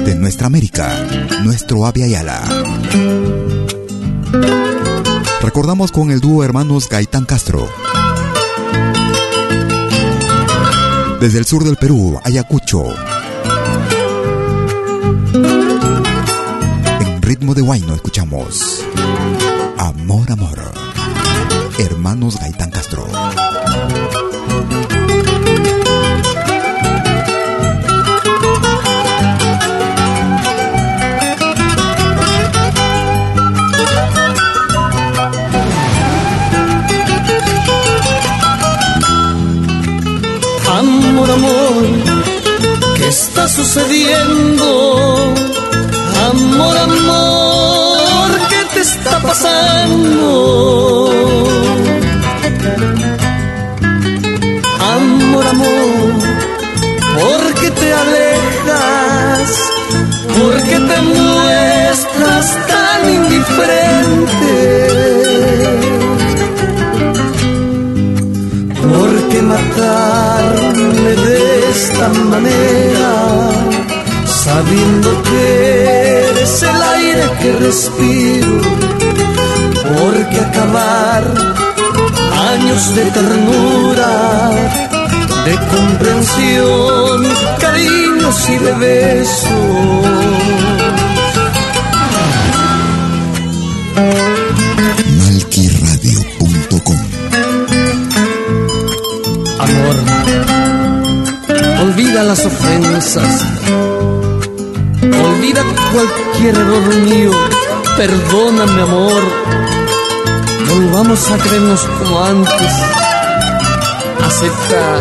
de 0.05 0.15
nuestra 0.15 0.47
América, 0.47 1.07
nuestro 1.45 1.87
Avia 1.87 2.07
Yala. 2.07 2.43
Recordamos 5.43 5.93
con 5.93 6.11
el 6.11 6.21
dúo 6.21 6.45
hermanos 6.45 6.89
Gaitán 6.89 7.25
Castro. 7.25 7.69
Desde 11.21 11.39
el 11.39 11.45
sur 11.45 11.65
del 11.65 11.77
Perú, 11.77 12.21
Ayacucho. 12.23 12.95
Ritmo 17.29 17.55
de 17.55 17.61
guayno 17.61 17.95
escuchamos 17.95 18.83
Amor, 19.77 20.33
Amor. 20.33 20.59
Hermanos 21.79 22.39
Gaitán 22.41 22.71
Castro. 22.71 23.07
Amor, 40.67 41.31
amor, 41.31 41.85
¿qué 42.97 43.09
está 43.09 43.47
sucediendo? 43.49 45.35
Amor, 46.27 46.77
amor, 46.77 46.89
¿qué 46.89 46.98
está 48.81 49.21
pasando? 49.21 51.11
Amor, 54.81 55.47
amor, 55.47 56.13
¿por 57.17 57.55
qué 57.61 57.71
te 57.73 57.93
alejas? 57.93 58.28
Respiro. 77.69 78.61
¿Por 79.89 80.15
qué 80.31 80.41
acabar 80.41 81.23
años 82.53 82.95
de 82.95 83.05
ternura, 83.17 84.11
de 85.45 85.55
comprensión, 85.75 87.17
cariños 87.61 88.37
y 88.49 88.57
de 88.65 88.73
besos? 88.73 89.49
Malquiradio.com 95.21 97.01
Amor, 99.67 99.97
olvida 101.83 102.23
las 102.23 102.47
ofensas, 102.47 103.45
olvida 105.03 105.63
cualquier 105.93 106.55
error 106.57 106.95
mío, 107.09 107.31
perdóname 107.99 108.83
amor, 108.83 109.23
volvamos 110.69 111.31
a 111.33 111.37
creernos 111.37 111.81
como 111.99 112.21
antes, 112.21 112.73
acepta 114.25 115.01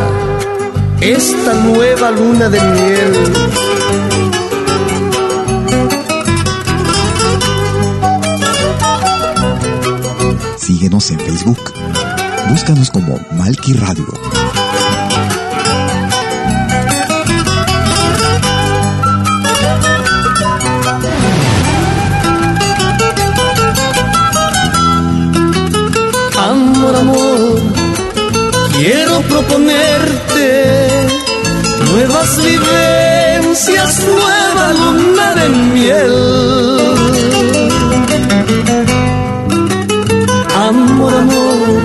esta 0.99 1.53
nueva 1.53 2.09
luna 2.09 2.49
de 2.49 2.59
miel. 2.59 3.13
Síguenos 10.57 11.11
en 11.11 11.19
Facebook. 11.19 11.73
Búscanos 12.49 12.89
como 12.89 13.19
Malki 13.33 13.73
Radio. 13.73 14.26
Amor, 26.87 26.99
amor, 27.01 27.59
quiero 28.71 29.19
proponerte 29.23 30.87
nuevas 31.91 32.37
vivencias, 32.37 34.05
nueva 34.05 34.71
luna 34.71 35.35
de 35.35 35.49
miel. 35.49 36.15
Amor, 40.55 41.13
amor, 41.13 41.81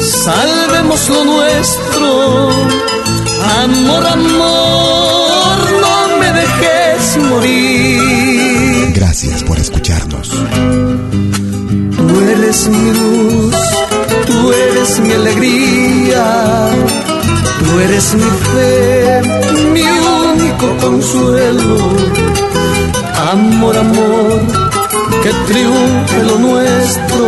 salvemos 0.00 1.08
lo 1.10 1.24
nuestro. 1.26 2.48
Amor, 3.62 4.04
amor, 4.04 5.58
no 5.80 6.18
me 6.18 6.32
dejes 6.32 7.16
morir. 7.30 8.92
Gracias 8.96 9.44
por 9.44 9.58
escucharnos. 9.60 10.28
Tú 11.96 12.20
eres 12.20 12.68
mi 12.68 12.92
luz, 12.92 13.43
alegría, 15.14 16.24
tú 17.58 17.80
eres 17.80 18.14
mi 18.14 18.30
fe, 18.52 19.22
mi 19.72 19.82
único 19.82 20.76
consuelo. 20.78 21.78
Amor, 23.32 23.76
amor, 23.76 24.40
que 25.22 25.30
triunfe 25.46 26.22
lo 26.24 26.38
nuestro, 26.38 27.26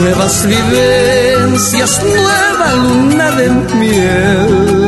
nuevas 0.00 0.46
vivencias, 0.46 2.00
nueva 2.02 2.74
luna 2.74 3.30
de 3.32 3.50
miel. 3.78 4.84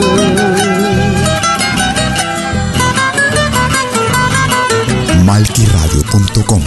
Malquiradio.com 5.25 6.63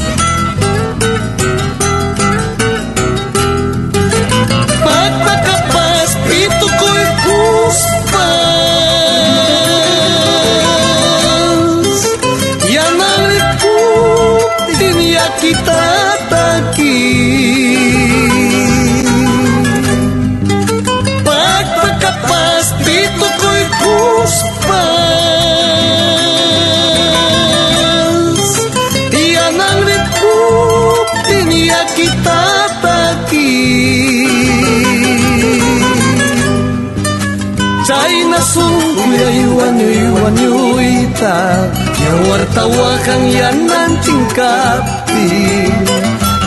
Ya 42.19 42.27
wartawakan 42.27 43.21
ya 43.31 43.49
nancing 43.55 44.23
kapi 44.35 45.23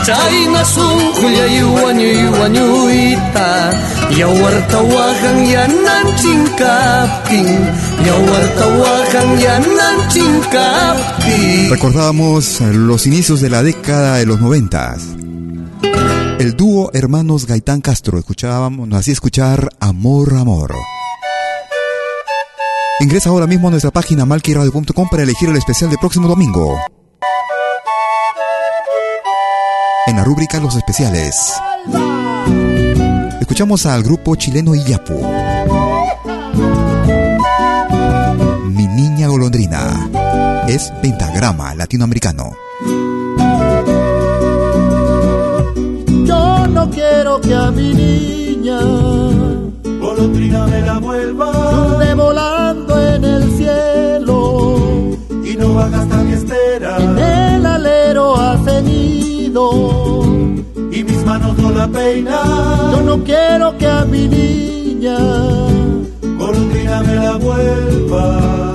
China 0.05 0.61
sungkuya 0.61 1.45
iwan 1.49 1.97
iwan 1.97 2.53
yuita 2.53 3.73
Ya 4.13 4.29
wartawakan 4.29 5.37
ya 5.49 5.65
nancing 5.65 6.45
kapi 6.53 7.41
Ya 8.05 8.13
wartawakan 8.21 9.27
ya 9.41 9.55
nancing 9.65 10.35
kapi 10.53 11.41
Recordábamos 11.73 12.61
los 12.61 13.09
inicios 13.09 13.41
de 13.41 13.49
la 13.49 13.63
década 13.63 14.17
de 14.17 14.27
los 14.27 14.39
noventas. 14.39 15.01
El 16.37 16.53
dúo 16.53 16.91
Hermanos 16.93 17.47
Gaitán 17.47 17.81
Castro 17.81 18.19
escuchábamos, 18.19 18.93
hacía 18.93 19.13
escuchar 19.13 19.69
Amor, 19.79 20.35
Amor. 20.35 20.75
Ingresa 22.99 23.29
ahora 23.29 23.47
mismo 23.47 23.67
a 23.67 23.71
nuestra 23.71 23.91
página 23.91 24.25
malquiradio.com 24.25 25.07
para 25.09 25.23
elegir 25.23 25.49
el 25.49 25.57
especial 25.57 25.89
del 25.89 25.99
próximo 25.99 26.27
domingo. 26.27 26.79
En 30.05 30.15
la 30.15 30.23
rúbrica 30.23 30.59
Los 30.59 30.75
Especiales. 30.75 31.53
Escuchamos 33.41 33.85
al 33.85 34.03
grupo 34.03 34.35
chileno 34.35 34.75
Iyapu. 34.75 35.21
Mi 38.67 38.87
niña 38.87 39.27
golondrina. 39.27 40.09
Es 40.67 40.91
pentagrama 41.01 41.75
latinoamericano. 41.75 42.51
Yo 46.25 46.67
no 46.67 46.89
quiero 46.89 47.41
que 47.41 47.53
a 47.53 47.71
mi 47.71 47.93
niña 47.93 48.79
golondrina 49.99 50.67
me 50.67 50.81
la 50.81 50.99
vuelva 50.99 51.93
en 55.75 57.17
el 57.17 57.65
alero 57.65 58.35
hace 58.35 58.81
nido 58.83 60.23
y 60.91 61.03
mis 61.03 61.25
manos 61.25 61.57
no 61.57 61.71
la 61.71 61.87
peinan. 61.87 62.91
Yo 62.91 63.01
no 63.01 63.23
quiero 63.23 63.77
que 63.77 63.87
a 63.87 64.05
mi 64.05 64.27
niña 64.27 65.17
golondrina 66.37 67.01
me 67.01 67.15
la 67.15 67.37
vuelva. 67.37 68.73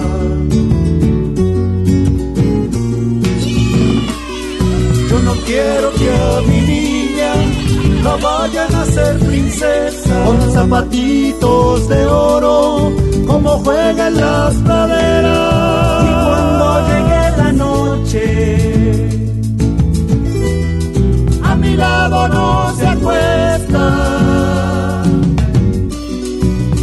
Yo 5.10 5.18
no 5.20 5.32
quiero 5.46 5.92
que 5.98 6.10
a 6.10 6.40
mi 6.48 6.60
niña 6.72 7.32
la 8.02 8.16
vayan 8.16 8.74
a 8.74 8.84
ser 8.86 9.18
princesa. 9.20 10.24
Con 10.24 10.52
zapatitos 10.52 11.88
de 11.88 12.06
oro 12.06 12.92
como 13.26 13.50
juega 13.58 14.08
en 14.08 14.16
las 14.16 14.54
praderas 14.56 15.77
llegue 16.88 17.22
la 17.36 17.52
noche. 17.52 18.24
A 21.42 21.54
mi 21.56 21.76
lado 21.76 22.28
no 22.28 22.74
se 22.76 22.86
acuesta. 22.86 23.84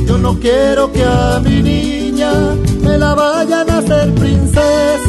Yo 0.08 0.18
no 0.18 0.40
quiero 0.40 0.92
que 0.92 1.04
a 1.04 1.40
mi 1.44 1.62
niña 1.62 2.32
me 2.82 2.98
la 2.98 3.14
vayan 3.14 3.70
a 3.70 3.78
hacer 3.78 4.14
princesa 4.16 5.05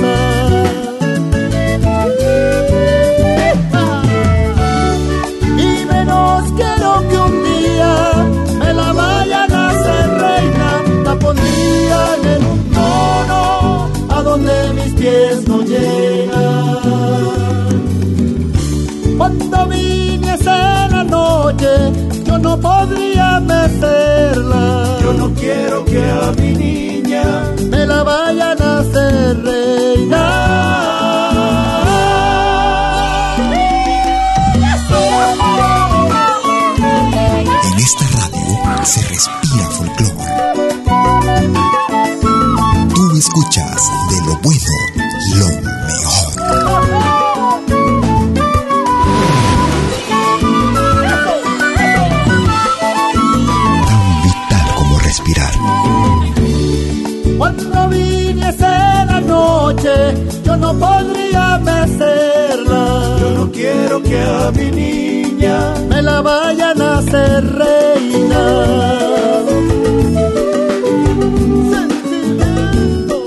noche 21.46 21.92
yo 22.24 22.38
no 22.38 22.58
podría 22.58 23.40
mecerla 23.40 24.98
yo 25.00 25.12
no 25.12 25.32
quiero 25.34 25.84
que 25.84 26.02
a 26.02 26.32
mi 26.40 26.52
niña 26.52 27.24
me 27.70 27.86
la 27.86 28.02
vayan 28.02 28.60
a 28.60 28.78
hacer 28.80 29.42
reina 29.44 30.24
En 37.68 37.78
esta 37.78 38.04
radio 38.18 38.84
se 38.84 39.00
respira 39.02 39.66
folclore. 39.76 40.24
Tú 42.94 43.16
escuchas 43.16 43.82
de 44.10 44.26
lo 44.26 44.36
bueno 44.42 44.85
quiero 64.02 64.02
que 64.02 64.20
a 64.20 64.50
mi 64.52 64.70
niña 64.70 65.74
me 65.88 66.02
la 66.02 66.20
vayan 66.20 66.80
a 66.80 66.98
hacer 66.98 67.54
reina. 67.54 68.66
Sentimiento. 71.70 73.24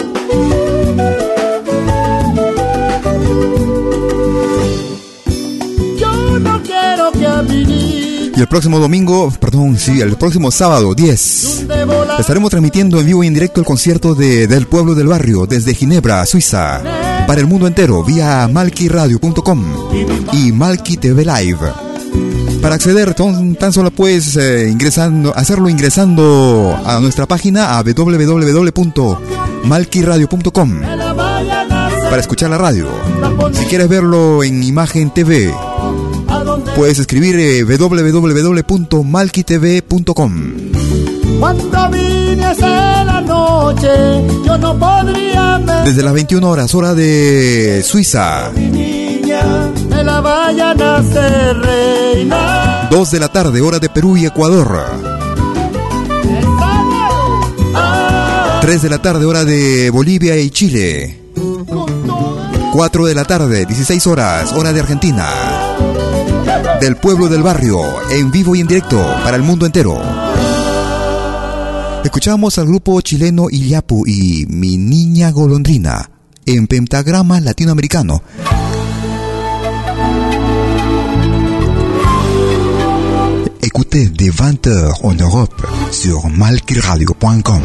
Yo 5.98 6.40
no 6.40 6.62
quiero 6.64 7.12
que 7.12 7.26
a 7.26 7.42
mi 7.42 7.66
niña 7.66 8.34
Y 8.36 8.42
el 8.42 8.48
próximo 8.48 8.80
domingo, 8.80 9.32
perdón, 9.40 9.78
sí, 9.78 10.02
el 10.02 10.16
próximo 10.18 10.52
sábado 10.52 10.94
10, 10.94 11.68
estaremos 12.20 12.50
transmitiendo 12.50 13.00
en 13.00 13.06
vivo 13.06 13.24
y 13.24 13.28
en 13.28 13.34
directo 13.34 13.60
el 13.60 13.66
concierto 13.66 14.16
de 14.16 14.48
Del 14.48 14.68
Pueblo 14.68 14.96
del 14.96 15.08
Barrio 15.08 15.46
desde 15.46 15.74
Ginebra, 15.74 16.26
Suiza, 16.26 16.82
para 17.30 17.40
el 17.42 17.48
mundo 17.48 17.68
entero 17.68 18.04
vía 18.04 18.50
malquiradio.com 18.52 19.64
y 20.34 20.52
Malqui 20.52 20.98
TV 20.98 21.24
Live. 21.24 21.60
Para 22.60 22.74
acceder, 22.74 23.14
tan, 23.14 23.54
tan 23.54 23.72
solo 23.72 23.92
puedes 23.92 24.36
eh, 24.36 24.68
ingresando, 24.68 25.32
hacerlo 25.36 25.70
ingresando 25.70 26.76
a 26.84 27.00
nuestra 27.00 27.28
página 27.28 27.78
a 27.78 27.84
www.malquiradio.com 27.84 30.82
para 32.10 32.20
escuchar 32.20 32.50
la 32.50 32.58
radio. 32.58 32.88
Si 33.54 33.66
quieres 33.66 33.90
verlo 33.90 34.44
en 34.44 34.64
imagen 34.64 35.14
TV, 35.14 35.54
puedes 36.76 36.98
escribir 36.98 37.40
eh, 37.40 37.64
www.malquitv.com. 37.64 40.54
Noche, 43.30 43.88
yo 44.44 44.58
no 44.58 44.78
podría 44.78 45.60
Desde 45.86 46.02
las 46.04 46.14
21 46.14 46.50
horas, 46.50 46.74
hora 46.74 46.94
de 46.96 47.84
Suiza. 47.86 48.52
mi 48.56 48.68
niña 48.68 49.42
me 49.90 50.04
la 50.04 50.20
vayan 50.20 50.82
a 50.82 50.98
hacer 50.98 51.58
reina. 51.60 52.88
2 52.90 53.12
de 53.12 53.20
la 53.20 53.28
tarde, 53.28 53.62
hora 53.62 53.80
de 53.80 53.90
Perú 53.90 54.18
y 54.18 54.26
Ecuador. 54.26 54.84
3 58.62 58.82
de 58.82 58.90
la 58.90 59.02
tarde, 59.02 59.26
hora 59.26 59.46
de 59.46 59.90
Bolivia 59.92 60.36
y 60.38 60.50
Chile. 60.50 61.20
4 62.74 63.06
de 63.06 63.16
la 63.16 63.26
tarde, 63.26 63.66
16 63.66 64.08
horas, 64.08 64.54
hora 64.54 64.74
de 64.74 64.80
Argentina. 64.80 65.28
Del 66.82 66.96
pueblo 66.98 67.28
del 67.28 67.44
barrio, 67.44 67.80
en 68.12 68.32
vivo 68.32 68.56
y 68.56 68.62
en 68.62 68.68
directo 68.68 68.98
para 69.24 69.38
el 69.38 69.44
mundo 69.44 69.66
entero. 69.66 70.29
Escuchamos 72.04 72.58
al 72.58 72.68
grupo 72.68 73.00
chileno 73.02 73.50
Illapu 73.50 74.06
y 74.08 74.46
Mi 74.48 74.78
Niña 74.78 75.32
Golondrina 75.32 76.10
en 76.46 76.66
pentagrama 76.68 77.40
latinoamericano. 77.42 78.24
Écoutez 83.62 84.10
dès 84.10 84.30
20h 84.30 85.04
en 85.04 85.14
Europe 85.18 85.62
sur 85.92 86.28
malkiradio.com. 86.30 87.62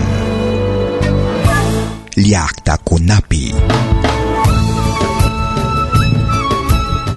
Liakta 2.16 2.78
Kunapi. 2.78 3.54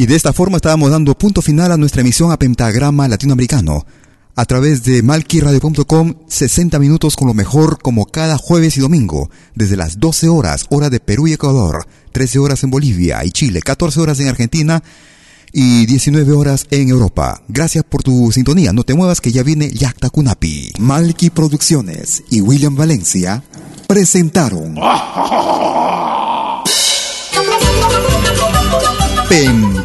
Y 0.00 0.06
de 0.06 0.16
esta 0.16 0.32
forma 0.32 0.56
estábamos 0.56 0.90
dando 0.90 1.14
punto 1.14 1.42
final 1.42 1.72
a 1.72 1.76
nuestra 1.76 2.00
emisión 2.00 2.32
a 2.32 2.38
Pentagrama 2.38 3.06
Latinoamericano. 3.06 3.84
A 4.34 4.46
través 4.46 4.82
de 4.82 5.02
malquiradio.com, 5.02 6.14
60 6.26 6.78
minutos 6.78 7.16
con 7.16 7.28
lo 7.28 7.34
mejor 7.34 7.82
como 7.82 8.06
cada 8.06 8.38
jueves 8.38 8.78
y 8.78 8.80
domingo, 8.80 9.28
desde 9.54 9.76
las 9.76 10.00
12 10.00 10.30
horas, 10.30 10.64
hora 10.70 10.88
de 10.88 11.00
Perú 11.00 11.28
y 11.28 11.34
Ecuador, 11.34 11.86
13 12.12 12.38
horas 12.38 12.64
en 12.64 12.70
Bolivia 12.70 13.22
y 13.26 13.30
Chile, 13.30 13.60
14 13.60 14.00
horas 14.00 14.18
en 14.20 14.28
Argentina 14.28 14.82
y 15.52 15.84
19 15.84 16.32
horas 16.32 16.66
en 16.70 16.88
Europa. 16.88 17.42
Gracias 17.48 17.84
por 17.84 18.02
tu 18.02 18.32
sintonía. 18.32 18.72
No 18.72 18.84
te 18.84 18.94
muevas 18.94 19.20
que 19.20 19.32
ya 19.32 19.42
viene 19.42 19.70
Yacta 19.70 20.08
Kunapi. 20.08 20.72
Malki 20.78 21.28
Producciones 21.28 22.22
y 22.30 22.40
William 22.40 22.74
Valencia 22.74 23.44
presentaron 23.86 24.76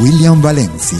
William 0.00 0.40
Valencia. 0.40 0.98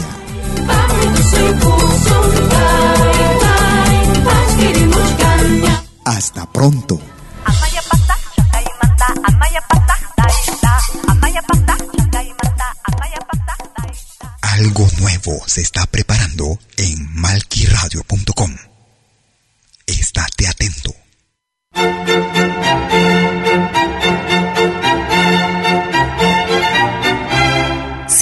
Hasta 6.05 6.45
pronto. 6.51 6.99
Algo 14.41 14.87
nuevo 14.99 15.41
se 15.47 15.61
está 15.61 15.85
preparando 15.87 16.59
en 16.77 17.19
malquiradio.com. 17.19 18.55
Estate 19.87 20.47
atento. 20.47 20.93